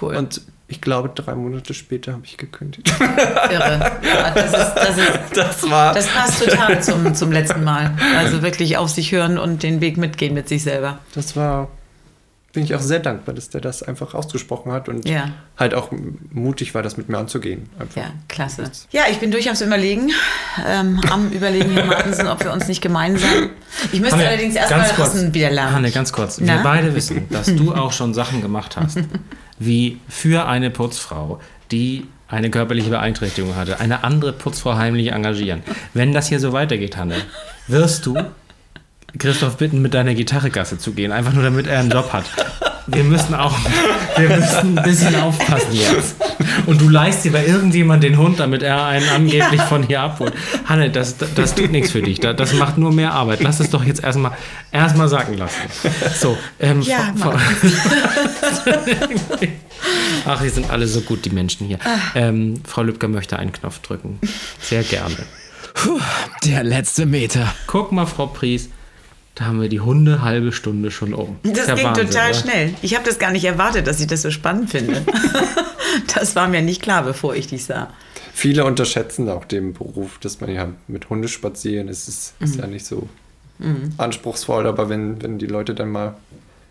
Cool. 0.00 0.16
Und 0.16 0.42
ich 0.68 0.80
glaube, 0.80 1.10
drei 1.14 1.34
Monate 1.34 1.72
später 1.72 2.12
habe 2.12 2.22
ich 2.24 2.36
gekündigt. 2.36 2.92
Irre. 3.00 3.92
Ja, 4.02 4.30
das, 4.34 4.46
ist, 4.46 4.74
das, 4.74 4.98
ist, 4.98 5.36
das, 5.36 5.70
war 5.70 5.94
das 5.94 6.08
passt 6.08 6.44
total 6.44 6.82
zum, 6.82 7.14
zum 7.14 7.32
letzten 7.32 7.64
Mal. 7.64 7.96
Also 8.18 8.42
wirklich 8.42 8.76
auf 8.76 8.90
sich 8.90 9.12
hören 9.12 9.38
und 9.38 9.62
den 9.62 9.80
Weg 9.80 9.96
mitgehen 9.96 10.34
mit 10.34 10.48
sich 10.48 10.62
selber. 10.62 10.98
Das 11.14 11.36
war 11.36 11.68
bin 12.54 12.64
ich 12.64 12.74
auch 12.74 12.80
sehr 12.80 13.00
dankbar, 13.00 13.34
dass 13.34 13.50
der 13.50 13.60
das 13.60 13.82
einfach 13.82 14.14
ausgesprochen 14.14 14.72
hat 14.72 14.88
und 14.88 15.06
ja. 15.06 15.30
halt 15.58 15.74
auch 15.74 15.90
mutig 16.32 16.74
war, 16.74 16.82
das 16.82 16.96
mit 16.96 17.08
mir 17.08 17.18
anzugehen. 17.18 17.68
Einfach. 17.78 17.96
Ja, 18.02 18.10
klasse. 18.28 18.70
Ja, 18.90 19.02
ich 19.10 19.18
bin 19.18 19.32
durchaus 19.32 19.60
Überlegen, 19.60 20.12
ähm, 20.66 21.00
am 21.10 21.30
Überlegen, 21.30 21.72
Herr 21.72 21.84
Martensen, 21.84 22.28
ob 22.28 22.42
wir 22.42 22.52
uns 22.52 22.68
nicht 22.68 22.80
gemeinsam. 22.80 23.50
Ich 23.92 24.00
müsste 24.00 24.16
Hanne, 24.16 24.28
allerdings 24.28 24.54
erstmal 24.54 24.88
Rassen 24.88 25.34
wieder 25.34 25.50
lernen. 25.50 25.74
Hanne, 25.74 25.90
ganz 25.90 26.12
kurz. 26.12 26.38
Na? 26.40 26.54
Wir 26.54 26.62
beide 26.62 26.94
wissen, 26.94 27.28
dass 27.28 27.54
du 27.54 27.74
auch 27.74 27.92
schon 27.92 28.14
Sachen 28.14 28.40
gemacht 28.40 28.76
hast, 28.76 28.98
wie 29.58 30.00
für 30.08 30.46
eine 30.46 30.70
Putzfrau, 30.70 31.40
die 31.72 32.06
eine 32.28 32.50
körperliche 32.50 32.90
Beeinträchtigung 32.90 33.56
hatte, 33.56 33.80
eine 33.80 34.04
andere 34.04 34.32
Putzfrau 34.32 34.76
heimlich 34.76 35.10
engagieren. 35.10 35.62
Wenn 35.92 36.12
das 36.14 36.28
hier 36.28 36.38
so 36.38 36.52
weitergeht, 36.52 36.96
Hanne, 36.96 37.16
wirst 37.66 38.06
du 38.06 38.16
Christoph 39.18 39.56
bitten, 39.56 39.82
mit 39.82 39.94
deiner 39.94 40.14
Gitarre 40.14 40.50
Gasse 40.50 40.78
zu 40.78 40.92
gehen, 40.92 41.12
einfach 41.12 41.32
nur 41.32 41.42
damit 41.42 41.66
er 41.66 41.80
einen 41.80 41.90
Job 41.90 42.12
hat. 42.12 42.24
Wir 42.86 43.04
müssen 43.04 43.34
auch, 43.34 43.56
wir 44.16 44.28
müssen 44.28 44.78
ein 44.78 44.84
bisschen 44.84 45.16
aufpassen 45.16 45.72
jetzt. 45.72 46.16
Und 46.66 46.82
du 46.82 46.88
leist 46.90 47.24
dir 47.24 47.32
bei 47.32 47.46
irgendjemand 47.46 48.02
den 48.04 48.18
Hund, 48.18 48.40
damit 48.40 48.62
er 48.62 48.84
einen 48.84 49.08
angeblich 49.08 49.60
ja. 49.60 49.66
von 49.66 49.84
hier 49.84 50.02
abholt. 50.02 50.34
Hanne, 50.66 50.90
das, 50.90 51.16
das 51.34 51.54
tut 51.54 51.70
nichts 51.70 51.92
für 51.92 52.02
dich. 52.02 52.20
Das 52.20 52.52
macht 52.52 52.76
nur 52.76 52.92
mehr 52.92 53.12
Arbeit. 53.12 53.42
Lass 53.42 53.60
es 53.60 53.70
doch 53.70 53.84
jetzt 53.84 54.04
erstmal 54.04 54.32
erstmal 54.70 55.08
sacken 55.08 55.38
lassen. 55.38 55.62
So, 56.14 56.36
ähm, 56.60 56.82
ja, 56.82 57.14
Ach, 60.26 60.42
die 60.42 60.48
sind 60.48 60.70
alle 60.70 60.86
so 60.86 61.00
gut, 61.00 61.24
die 61.24 61.30
Menschen 61.30 61.66
hier. 61.66 61.78
Ah. 61.84 61.98
Ähm, 62.14 62.60
Frau 62.66 62.82
Lübcker 62.82 63.08
möchte 63.08 63.38
einen 63.38 63.52
Knopf 63.52 63.80
drücken. 63.80 64.18
Sehr 64.60 64.82
gerne. 64.82 65.16
Puh, 65.74 66.00
der 66.44 66.64
letzte 66.64 67.06
Meter. 67.06 67.54
Guck 67.66 67.92
mal, 67.92 68.06
Frau 68.06 68.26
Pries. 68.26 68.70
Da 69.34 69.46
haben 69.46 69.60
wir 69.60 69.68
die 69.68 69.80
Hunde 69.80 70.22
halbe 70.22 70.52
Stunde 70.52 70.92
schon 70.92 71.12
um. 71.12 71.38
Das, 71.42 71.66
das 71.66 71.74
ging 71.74 71.86
Wahnsinn, 71.86 72.06
total 72.06 72.30
oder? 72.30 72.38
schnell. 72.38 72.74
Ich 72.82 72.94
habe 72.94 73.04
das 73.04 73.18
gar 73.18 73.32
nicht 73.32 73.44
erwartet, 73.44 73.86
dass 73.86 74.00
ich 74.00 74.06
das 74.06 74.22
so 74.22 74.30
spannend 74.30 74.70
finde. 74.70 75.04
das 76.14 76.36
war 76.36 76.46
mir 76.46 76.62
nicht 76.62 76.82
klar, 76.82 77.02
bevor 77.02 77.34
ich 77.34 77.48
dich 77.48 77.64
sah. 77.64 77.92
Viele 78.32 78.64
unterschätzen 78.64 79.28
auch 79.28 79.44
den 79.44 79.72
Beruf, 79.72 80.18
dass 80.18 80.40
man 80.40 80.50
ja 80.50 80.68
mit 80.86 81.10
Hunde 81.10 81.28
spazieren. 81.28 81.88
Es 81.88 82.06
ist, 82.06 82.34
mhm. 82.38 82.44
ist 82.44 82.56
ja 82.56 82.66
nicht 82.66 82.86
so 82.86 83.08
mhm. 83.58 83.92
anspruchsvoll, 83.96 84.66
aber 84.66 84.88
wenn, 84.88 85.20
wenn 85.22 85.38
die 85.38 85.46
Leute 85.46 85.74
dann 85.74 85.90
mal 85.90 86.14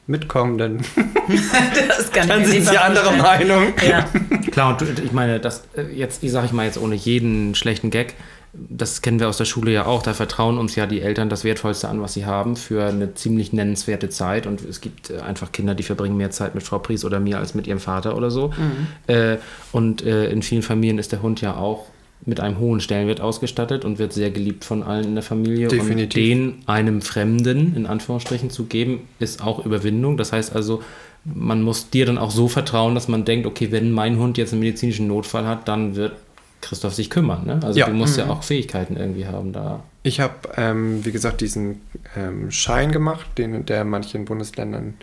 mitkommen, 0.07 0.57
dann, 0.57 0.77
dann 2.27 2.45
sind 2.45 2.67
sie 2.67 2.77
anderer 2.77 3.11
Meinung. 3.13 3.73
Ja. 3.87 4.07
Klar, 4.51 4.77
und 4.79 4.99
ich 4.99 5.11
meine, 5.11 5.39
das 5.39 5.63
äh, 5.75 5.83
jetzt, 5.93 6.23
ich 6.23 6.31
sage 6.31 6.45
ich 6.45 6.51
mal 6.53 6.65
jetzt 6.65 6.77
ohne 6.77 6.95
jeden 6.95 7.55
schlechten 7.55 7.89
Gag, 7.89 8.15
das 8.53 9.01
kennen 9.01 9.19
wir 9.19 9.29
aus 9.29 9.37
der 9.37 9.45
Schule 9.45 9.71
ja 9.73 9.87
auch, 9.87 10.03
da 10.03 10.13
vertrauen 10.13 10.59
uns 10.59 10.75
ja 10.75 10.85
die 10.85 11.01
Eltern 11.01 11.27
das 11.27 11.43
Wertvollste 11.43 11.89
an, 11.89 12.01
was 12.01 12.13
sie 12.13 12.25
haben, 12.25 12.55
für 12.55 12.85
eine 12.85 13.15
ziemlich 13.15 13.51
nennenswerte 13.51 14.09
Zeit. 14.09 14.45
Und 14.45 14.61
es 14.61 14.79
gibt 14.79 15.09
äh, 15.09 15.19
einfach 15.19 15.51
Kinder, 15.51 15.73
die 15.73 15.83
verbringen 15.83 16.17
mehr 16.17 16.29
Zeit 16.29 16.53
mit 16.53 16.63
Frau 16.63 16.77
Pries 16.77 17.03
oder 17.03 17.19
mir 17.19 17.39
als 17.39 17.55
mit 17.55 17.65
ihrem 17.65 17.79
Vater 17.79 18.15
oder 18.15 18.29
so. 18.29 18.49
Mhm. 18.49 18.87
Äh, 19.07 19.37
und 19.71 20.03
äh, 20.03 20.29
in 20.29 20.43
vielen 20.43 20.61
Familien 20.61 20.99
ist 20.99 21.11
der 21.11 21.23
Hund 21.23 21.41
ja 21.41 21.55
auch 21.55 21.87
mit 22.25 22.39
einem 22.39 22.59
hohen 22.59 22.79
Stellenwert 22.79 23.21
ausgestattet 23.21 23.83
und 23.85 23.99
wird 23.99 24.13
sehr 24.13 24.29
geliebt 24.29 24.65
von 24.65 24.83
allen 24.83 25.05
in 25.05 25.15
der 25.15 25.23
Familie. 25.23 25.67
Definitiv. 25.67 26.03
Und 26.03 26.15
den 26.15 26.63
einem 26.67 27.01
Fremden, 27.01 27.75
in 27.75 27.85
Anführungsstrichen, 27.85 28.49
zu 28.49 28.65
geben, 28.65 29.01
ist 29.19 29.43
auch 29.43 29.65
Überwindung. 29.65 30.15
Das 30.15 30.31
heißt 30.31 30.55
also, 30.55 30.81
man 31.25 31.61
muss 31.63 31.89
dir 31.89 32.05
dann 32.05 32.17
auch 32.17 32.31
so 32.31 32.47
vertrauen, 32.47 32.95
dass 32.95 33.07
man 33.07 33.25
denkt, 33.25 33.47
okay, 33.47 33.71
wenn 33.71 33.91
mein 33.91 34.17
Hund 34.19 34.37
jetzt 34.37 34.53
einen 34.53 34.61
medizinischen 34.61 35.07
Notfall 35.07 35.47
hat, 35.47 35.67
dann 35.67 35.95
wird 35.95 36.13
Christoph 36.63 36.93
sich 36.93 37.09
kümmern. 37.09 37.45
Ne? 37.45 37.59
Also 37.63 37.79
ja. 37.79 37.87
du 37.87 37.93
musst 37.93 38.17
mhm. 38.17 38.23
ja 38.23 38.29
auch 38.29 38.43
Fähigkeiten 38.43 38.97
irgendwie 38.97 39.27
haben 39.27 39.53
da. 39.53 39.83
Ich 40.01 40.19
habe, 40.19 40.33
ähm, 40.57 41.05
wie 41.05 41.11
gesagt, 41.11 41.41
diesen 41.41 41.81
ähm, 42.15 42.51
Schein 42.51 42.91
gemacht, 42.91 43.25
den, 43.37 43.65
der 43.65 43.81
in 43.81 43.89
manchen 43.89 44.25
Bundesländern 44.25 44.95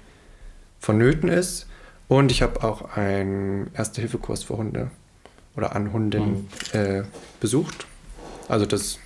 vonnöten 0.81 1.29
ist. 1.29 1.67
Und 2.09 2.33
ich 2.33 2.43
habe 2.43 2.65
auch 2.65 2.97
einen 2.97 3.71
Erste-Hilfe-Kurs 3.75 4.43
für 4.43 4.57
Hunde 4.57 4.91
oder 5.57 5.77
an 5.77 5.93
Hunden 5.93 6.49
mhm. 6.73 6.79
äh, 6.79 7.03
besucht. 7.41 7.87
Also 8.49 8.67
das 8.67 8.99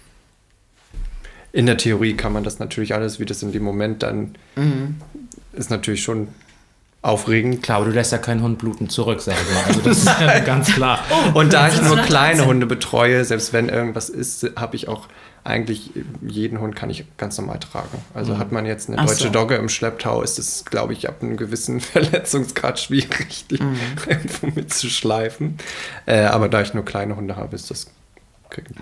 in 1.52 1.66
der 1.66 1.76
Theorie 1.76 2.14
kann 2.14 2.32
man 2.32 2.42
das 2.42 2.58
natürlich 2.58 2.94
alles, 2.94 3.20
wie 3.20 3.26
das 3.26 3.42
in 3.42 3.52
dem 3.52 3.62
Moment 3.62 4.02
dann 4.02 4.36
mhm. 4.56 4.96
ist 5.52 5.70
natürlich 5.70 6.02
schon 6.02 6.28
aufregend. 7.04 7.62
Klar, 7.62 7.78
aber 7.78 7.86
du 7.86 7.92
lässt 7.92 8.12
ja 8.12 8.18
keinen 8.18 8.42
Hund 8.42 8.58
bluten 8.58 8.88
zurück, 8.88 9.20
sag 9.20 9.34
ich 9.34 9.54
mal. 9.54 9.64
Also 9.66 9.80
das 9.80 9.98
ist 10.04 10.20
ja 10.20 10.38
ganz 10.40 10.72
klar. 10.72 11.00
Oh, 11.10 11.38
und 11.38 11.52
da 11.52 11.68
ich 11.68 11.80
nur 11.82 11.98
kleine 11.98 12.46
Hunde 12.46 12.66
betreue, 12.66 13.24
selbst 13.24 13.52
wenn 13.52 13.68
irgendwas 13.68 14.08
ist, 14.08 14.50
habe 14.56 14.76
ich 14.76 14.88
auch 14.88 15.08
eigentlich 15.44 15.90
jeden 16.26 16.58
Hund 16.60 16.74
kann 16.74 16.88
ich 16.88 17.04
ganz 17.18 17.36
normal 17.36 17.58
tragen. 17.58 17.98
Also 18.14 18.32
mhm. 18.32 18.38
hat 18.38 18.52
man 18.52 18.64
jetzt 18.64 18.88
eine 18.88 18.98
Ach 18.98 19.06
deutsche 19.06 19.24
so. 19.24 19.28
Dogge 19.28 19.56
im 19.56 19.68
Schlepptau, 19.68 20.22
ist 20.22 20.38
es, 20.38 20.64
glaube 20.64 20.94
ich, 20.94 21.06
ab 21.06 21.16
einem 21.20 21.36
gewissen 21.36 21.80
Verletzungsgrad 21.80 22.80
schwierig, 22.80 23.44
die 23.50 23.62
mhm. 23.62 23.76
irgendwo 24.08 24.46
mitzuschleifen. 24.46 25.58
Äh, 26.06 26.20
aber 26.22 26.48
da 26.48 26.62
ich 26.62 26.72
nur 26.72 26.84
kleine 26.86 27.16
Hunde 27.16 27.36
habe, 27.36 27.54
ist 27.54 27.70
das. 27.70 27.90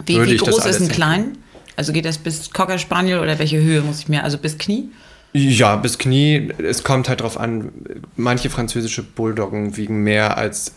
Wie, 0.06 0.24
wie 0.24 0.36
groß 0.36 0.66
ist 0.66 0.80
ein 0.80 0.88
Klein? 0.88 1.38
Also 1.76 1.92
geht 1.92 2.04
das 2.04 2.18
bis 2.18 2.50
Cocker 2.50 2.78
Spaniel 2.78 3.18
oder 3.18 3.38
welche 3.38 3.60
Höhe 3.60 3.80
muss 3.80 4.00
ich 4.00 4.08
mir? 4.08 4.22
Also 4.22 4.38
bis 4.38 4.58
Knie? 4.58 4.90
Ja, 5.34 5.76
bis 5.76 5.98
Knie. 5.98 6.50
Es 6.58 6.84
kommt 6.84 7.08
halt 7.08 7.22
drauf 7.22 7.40
an, 7.40 7.72
manche 8.16 8.50
französische 8.50 9.02
Bulldoggen 9.02 9.76
wiegen 9.76 10.02
mehr 10.02 10.36
als 10.36 10.74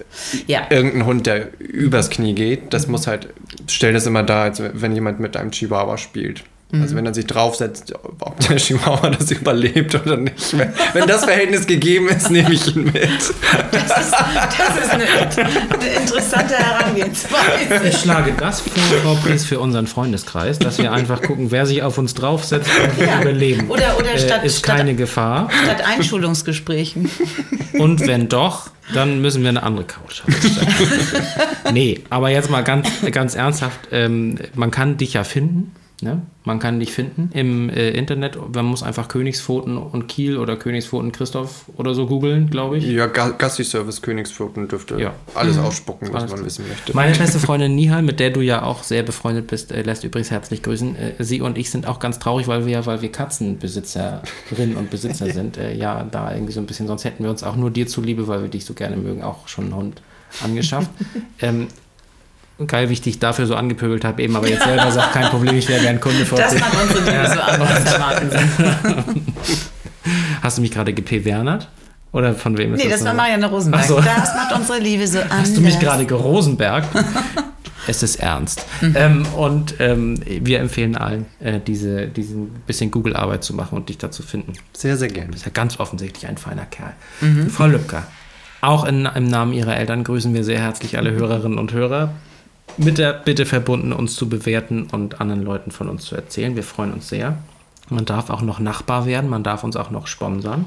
ja. 0.47 0.67
irgendein 0.69 1.05
Hund, 1.05 1.25
der 1.27 1.59
übers 1.59 2.09
Knie 2.09 2.33
geht. 2.33 2.73
Das 2.73 2.85
mhm. 2.85 2.91
muss 2.91 3.07
halt, 3.07 3.29
stell 3.67 3.93
das 3.93 4.05
immer 4.05 4.23
da, 4.23 4.43
als 4.43 4.61
wenn 4.61 4.93
jemand 4.93 5.19
mit 5.19 5.35
einem 5.35 5.51
Chihuahua 5.51 5.97
spielt. 5.97 6.43
Also 6.71 6.93
mhm. 6.93 6.97
Wenn 6.97 7.05
er 7.05 7.13
sich 7.13 7.27
draufsetzt, 7.27 7.93
ob 8.19 8.39
der 8.39 8.55
Chihuahua 8.57 9.11
das 9.11 9.29
überlebt 9.29 9.93
oder 9.95 10.17
nicht. 10.17 10.57
Wenn, 10.57 10.73
wenn 10.93 11.07
das 11.07 11.23
Verhältnis 11.23 11.67
gegeben 11.67 12.09
ist, 12.09 12.31
nehme 12.31 12.51
ich 12.53 12.75
ihn 12.75 12.85
mit. 12.85 12.95
Das 12.95 13.23
ist, 13.23 14.13
das 14.13 14.83
ist 14.83 14.89
eine, 14.89 15.05
eine 15.05 15.87
interessante 16.01 16.55
Herangehensweise. 16.55 17.87
Ich 17.87 17.97
schlage 17.97 18.33
das 18.37 18.61
vor, 18.61 18.71
Frau 19.03 19.15
Pries, 19.15 19.45
für 19.45 19.59
unseren 19.59 19.85
Freundeskreis, 19.85 20.57
dass 20.57 20.79
wir 20.79 20.91
einfach 20.91 21.21
gucken, 21.21 21.51
wer 21.51 21.67
sich 21.67 21.83
auf 21.83 21.99
uns 21.99 22.15
draufsetzt 22.15 22.69
und 22.83 22.99
wir 22.99 23.07
ja. 23.07 23.21
überleben. 23.21 23.69
Oder, 23.69 23.97
oder 23.99 24.17
statt, 24.17 24.41
äh, 24.43 24.47
ist 24.47 24.63
keine 24.63 24.89
statt, 24.91 24.97
Gefahr. 24.97 25.49
Statt 25.65 25.83
Einschulungsgesprächen. 25.85 27.09
Und 27.73 28.07
wenn 28.07 28.27
doch, 28.27 28.71
dann 28.93 29.21
müssen 29.21 29.43
wir 29.43 29.49
eine 29.49 29.61
andere 29.63 29.85
Couch 29.85 30.23
haben. 30.23 30.35
nee, 31.73 32.01
aber 32.09 32.29
jetzt 32.29 32.49
mal 32.49 32.63
ganz, 32.63 32.87
ganz 33.11 33.35
ernsthaft, 33.35 33.79
ähm, 33.91 34.39
man 34.55 34.71
kann 34.71 34.97
dich 34.97 35.13
ja 35.13 35.23
finden 35.23 35.71
Ne? 36.01 36.21
Man 36.43 36.59
kann 36.59 36.79
dich 36.79 36.91
finden 36.91 37.29
im 37.33 37.69
äh, 37.69 37.91
Internet. 37.91 38.37
Man 38.53 38.65
muss 38.65 38.83
einfach 38.83 39.07
Königspfoten 39.07 39.77
und 39.77 40.07
Kiel 40.07 40.37
oder 40.37 40.57
Königspfoten 40.57 41.13
Christoph 41.13 41.65
oder 41.77 41.93
so 41.93 42.05
googeln, 42.05 42.49
glaube 42.49 42.77
ich. 42.77 42.85
Ja, 42.85 43.07
Gassi-Service 43.07 44.01
Königspfoten 44.01 44.67
dürfte 44.67 44.99
ja. 44.99 45.13
alles 45.35 45.55
mhm. 45.55 45.63
ausspucken, 45.63 46.09
was 46.11 46.23
alles 46.23 46.35
man 46.35 46.45
wissen 46.45 46.67
möchte. 46.67 46.93
Meine 46.93 47.15
beste 47.17 47.39
Freundin 47.39 47.75
Nihal, 47.75 48.01
mit 48.01 48.19
der 48.19 48.31
du 48.31 48.41
ja 48.41 48.63
auch 48.63 48.83
sehr 48.83 49.03
befreundet 49.03 49.47
bist, 49.47 49.71
äh, 49.71 49.83
lässt 49.83 50.03
übrigens 50.03 50.31
herzlich 50.31 50.61
grüßen. 50.63 50.97
Äh, 50.97 51.13
sie 51.23 51.39
und 51.39 51.57
ich 51.57 51.69
sind 51.69 51.87
auch 51.87 51.99
ganz 51.99 52.19
traurig, 52.19 52.47
weil 52.47 52.65
wir 52.65 52.85
weil 52.85 53.01
wir 53.01 53.11
Katzenbesitzerinnen 53.11 54.75
und 54.75 54.89
Besitzer 54.89 55.29
sind. 55.31 55.57
Äh, 55.57 55.75
ja, 55.75 56.03
da 56.03 56.33
irgendwie 56.33 56.53
so 56.53 56.59
ein 56.59 56.65
bisschen, 56.65 56.87
sonst 56.87 57.05
hätten 57.05 57.23
wir 57.23 57.29
uns 57.29 57.41
auch 57.41 57.55
nur 57.55 57.71
dir 57.71 57.87
zuliebe, 57.87 58.27
weil 58.27 58.41
wir 58.41 58.49
dich 58.49 58.65
so 58.65 58.73
gerne 58.73 58.97
mögen, 58.97 59.23
auch 59.23 59.47
schon 59.47 59.65
einen 59.65 59.75
Hund 59.75 60.01
angeschafft. 60.43 60.91
ähm, 61.41 61.67
geil, 62.67 62.89
wie 62.89 62.93
ich 62.93 63.01
dich 63.01 63.19
dafür 63.19 63.45
so 63.45 63.55
angepöbelt 63.55 64.05
habe, 64.05 64.23
eben 64.23 64.35
aber 64.35 64.47
jetzt 64.47 64.63
selber 64.63 64.91
sagt, 64.91 65.13
kein 65.13 65.29
Problem, 65.29 65.57
ich 65.57 65.67
wäre 65.67 65.81
gern 65.81 65.99
Kunde 65.99 66.25
vor 66.25 66.37
Das 66.37 66.57
macht 66.57 66.73
unsere 66.81 66.99
Liebe 66.99 67.27
so 67.27 67.39
anders, 67.39 67.99
Hast 70.41 70.57
du 70.57 70.61
mich 70.61 70.71
gerade 70.71 70.93
gepwernert? 70.93 71.69
Oder 72.11 72.33
von 72.33 72.57
wem 72.57 72.73
ist 72.73 72.77
nee, 72.77 72.89
das? 72.89 73.01
Nee, 73.01 73.05
das 73.05 73.05
war 73.05 73.13
Marianne 73.13 73.47
Rosenberg. 73.47 73.85
So. 73.85 73.99
Das 73.99 74.35
macht 74.35 74.55
unsere 74.55 74.79
Liebe 74.79 75.05
so 75.05 75.19
anders. 75.19 75.39
Hast 75.39 75.57
du 75.57 75.61
mich 75.61 75.79
gerade 75.79 76.05
gerosenberg? 76.05 76.85
es 77.87 78.03
ist 78.03 78.17
ernst. 78.17 78.65
Mhm. 78.81 78.95
Ähm, 78.95 79.25
und 79.35 79.75
ähm, 79.79 80.19
wir 80.25 80.59
empfehlen 80.59 80.95
allen, 80.95 81.25
äh, 81.39 81.59
diese, 81.59 82.07
diesen 82.07 82.49
bisschen 82.67 82.91
Google-Arbeit 82.91 83.43
zu 83.43 83.53
machen 83.53 83.75
und 83.75 83.89
dich 83.89 83.97
da 83.97 84.11
zu 84.11 84.23
finden. 84.23 84.53
Sehr, 84.73 84.95
sehr 84.97 85.09
gerne. 85.09 85.27
Du 85.27 85.33
bist 85.33 85.45
ja 85.45 85.51
ganz 85.53 85.79
offensichtlich 85.79 86.27
ein 86.27 86.37
feiner 86.37 86.65
Kerl. 86.65 86.93
Mhm. 87.21 87.49
Frau 87.49 87.67
Lübcker, 87.67 88.03
auch 88.61 88.85
in, 88.85 89.05
im 89.05 89.27
Namen 89.27 89.53
Ihrer 89.53 89.75
Eltern 89.75 90.03
grüßen 90.03 90.33
wir 90.33 90.43
sehr 90.43 90.59
herzlich 90.59 90.97
alle 90.97 91.11
Hörerinnen 91.11 91.57
und 91.57 91.73
Hörer 91.73 92.13
mit 92.77 92.97
der 92.97 93.13
Bitte 93.13 93.45
verbunden, 93.45 93.93
uns 93.93 94.15
zu 94.15 94.29
bewerten 94.29 94.87
und 94.91 95.21
anderen 95.21 95.43
Leuten 95.43 95.71
von 95.71 95.89
uns 95.89 96.05
zu 96.05 96.15
erzählen. 96.15 96.55
Wir 96.55 96.63
freuen 96.63 96.93
uns 96.93 97.09
sehr. 97.09 97.37
Man 97.89 98.05
darf 98.05 98.29
auch 98.29 98.41
noch 98.41 98.59
Nachbar 98.59 99.05
werden, 99.05 99.29
man 99.29 99.43
darf 99.43 99.63
uns 99.63 99.75
auch 99.75 99.91
noch 99.91 100.07
sponsern. 100.07 100.65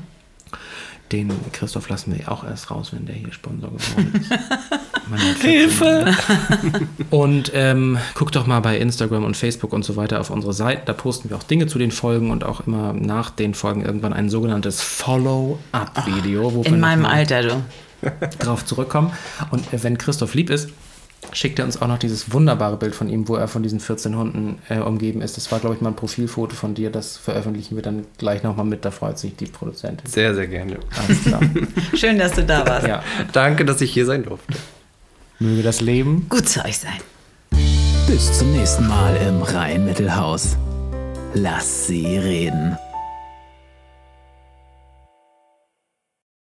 Den 1.10 1.32
Christoph 1.52 1.88
lassen 1.88 2.16
wir 2.16 2.30
auch 2.30 2.44
erst 2.44 2.70
raus, 2.70 2.90
wenn 2.92 3.06
der 3.06 3.14
hier 3.14 3.32
Sponsor 3.32 3.70
geworden 3.70 4.12
ist. 4.20 5.42
Hilfe! 5.42 6.14
Und 7.08 7.50
ähm, 7.54 7.96
guckt 8.14 8.36
doch 8.36 8.46
mal 8.46 8.60
bei 8.60 8.76
Instagram 8.76 9.24
und 9.24 9.34
Facebook 9.34 9.72
und 9.72 9.86
so 9.86 9.96
weiter 9.96 10.20
auf 10.20 10.28
unsere 10.28 10.52
Seiten. 10.52 10.82
Da 10.84 10.92
posten 10.92 11.30
wir 11.30 11.38
auch 11.38 11.42
Dinge 11.42 11.66
zu 11.66 11.78
den 11.78 11.92
Folgen 11.92 12.30
und 12.30 12.44
auch 12.44 12.66
immer 12.66 12.92
nach 12.92 13.30
den 13.30 13.54
Folgen 13.54 13.86
irgendwann 13.86 14.12
ein 14.12 14.28
sogenanntes 14.28 14.82
Follow-up-Video. 14.82 16.62
In 16.66 16.78
meinem 16.78 17.06
Alter, 17.06 17.42
du. 17.42 17.64
Drauf 18.38 18.66
zurückkommen. 18.66 19.10
Und 19.50 19.72
äh, 19.72 19.82
wenn 19.82 19.96
Christoph 19.96 20.34
lieb 20.34 20.50
ist, 20.50 20.68
schickt 21.32 21.58
er 21.58 21.64
uns 21.64 21.80
auch 21.80 21.88
noch 21.88 21.98
dieses 21.98 22.32
wunderbare 22.32 22.76
Bild 22.76 22.94
von 22.94 23.08
ihm, 23.08 23.28
wo 23.28 23.36
er 23.36 23.48
von 23.48 23.62
diesen 23.62 23.80
14 23.80 24.16
Hunden 24.16 24.58
äh, 24.68 24.78
umgeben 24.78 25.20
ist. 25.20 25.36
Das 25.36 25.50
war, 25.52 25.58
glaube 25.60 25.76
ich, 25.76 25.80
mal 25.80 25.90
ein 25.90 25.96
Profilfoto 25.96 26.54
von 26.54 26.74
dir. 26.74 26.90
Das 26.90 27.16
veröffentlichen 27.16 27.76
wir 27.76 27.82
dann 27.82 28.06
gleich 28.18 28.42
nochmal 28.42 28.64
mit. 28.66 28.84
Da 28.84 28.90
freut 28.90 29.18
sich 29.18 29.36
die 29.36 29.46
Produzentin. 29.46 30.08
Sehr, 30.08 30.34
sehr 30.34 30.46
gerne. 30.46 30.78
Alles 31.06 31.22
klar. 31.22 31.40
Schön, 31.94 32.18
dass 32.18 32.32
du 32.32 32.44
da 32.44 32.66
warst. 32.66 32.86
ja. 32.86 33.02
Danke, 33.32 33.64
dass 33.64 33.80
ich 33.80 33.92
hier 33.92 34.06
sein 34.06 34.24
durfte. 34.24 34.54
Möge 35.38 35.62
das 35.62 35.80
Leben 35.80 36.26
Gut 36.28 36.48
zu 36.48 36.64
euch 36.64 36.78
sein. 36.78 36.98
Bis 38.06 38.38
zum 38.38 38.52
nächsten 38.52 38.88
Mal 38.88 39.16
im 39.16 39.42
Rhein-Mittelhaus. 39.42 40.56
Lass 41.34 41.86
sie 41.86 42.16
reden. 42.16 42.76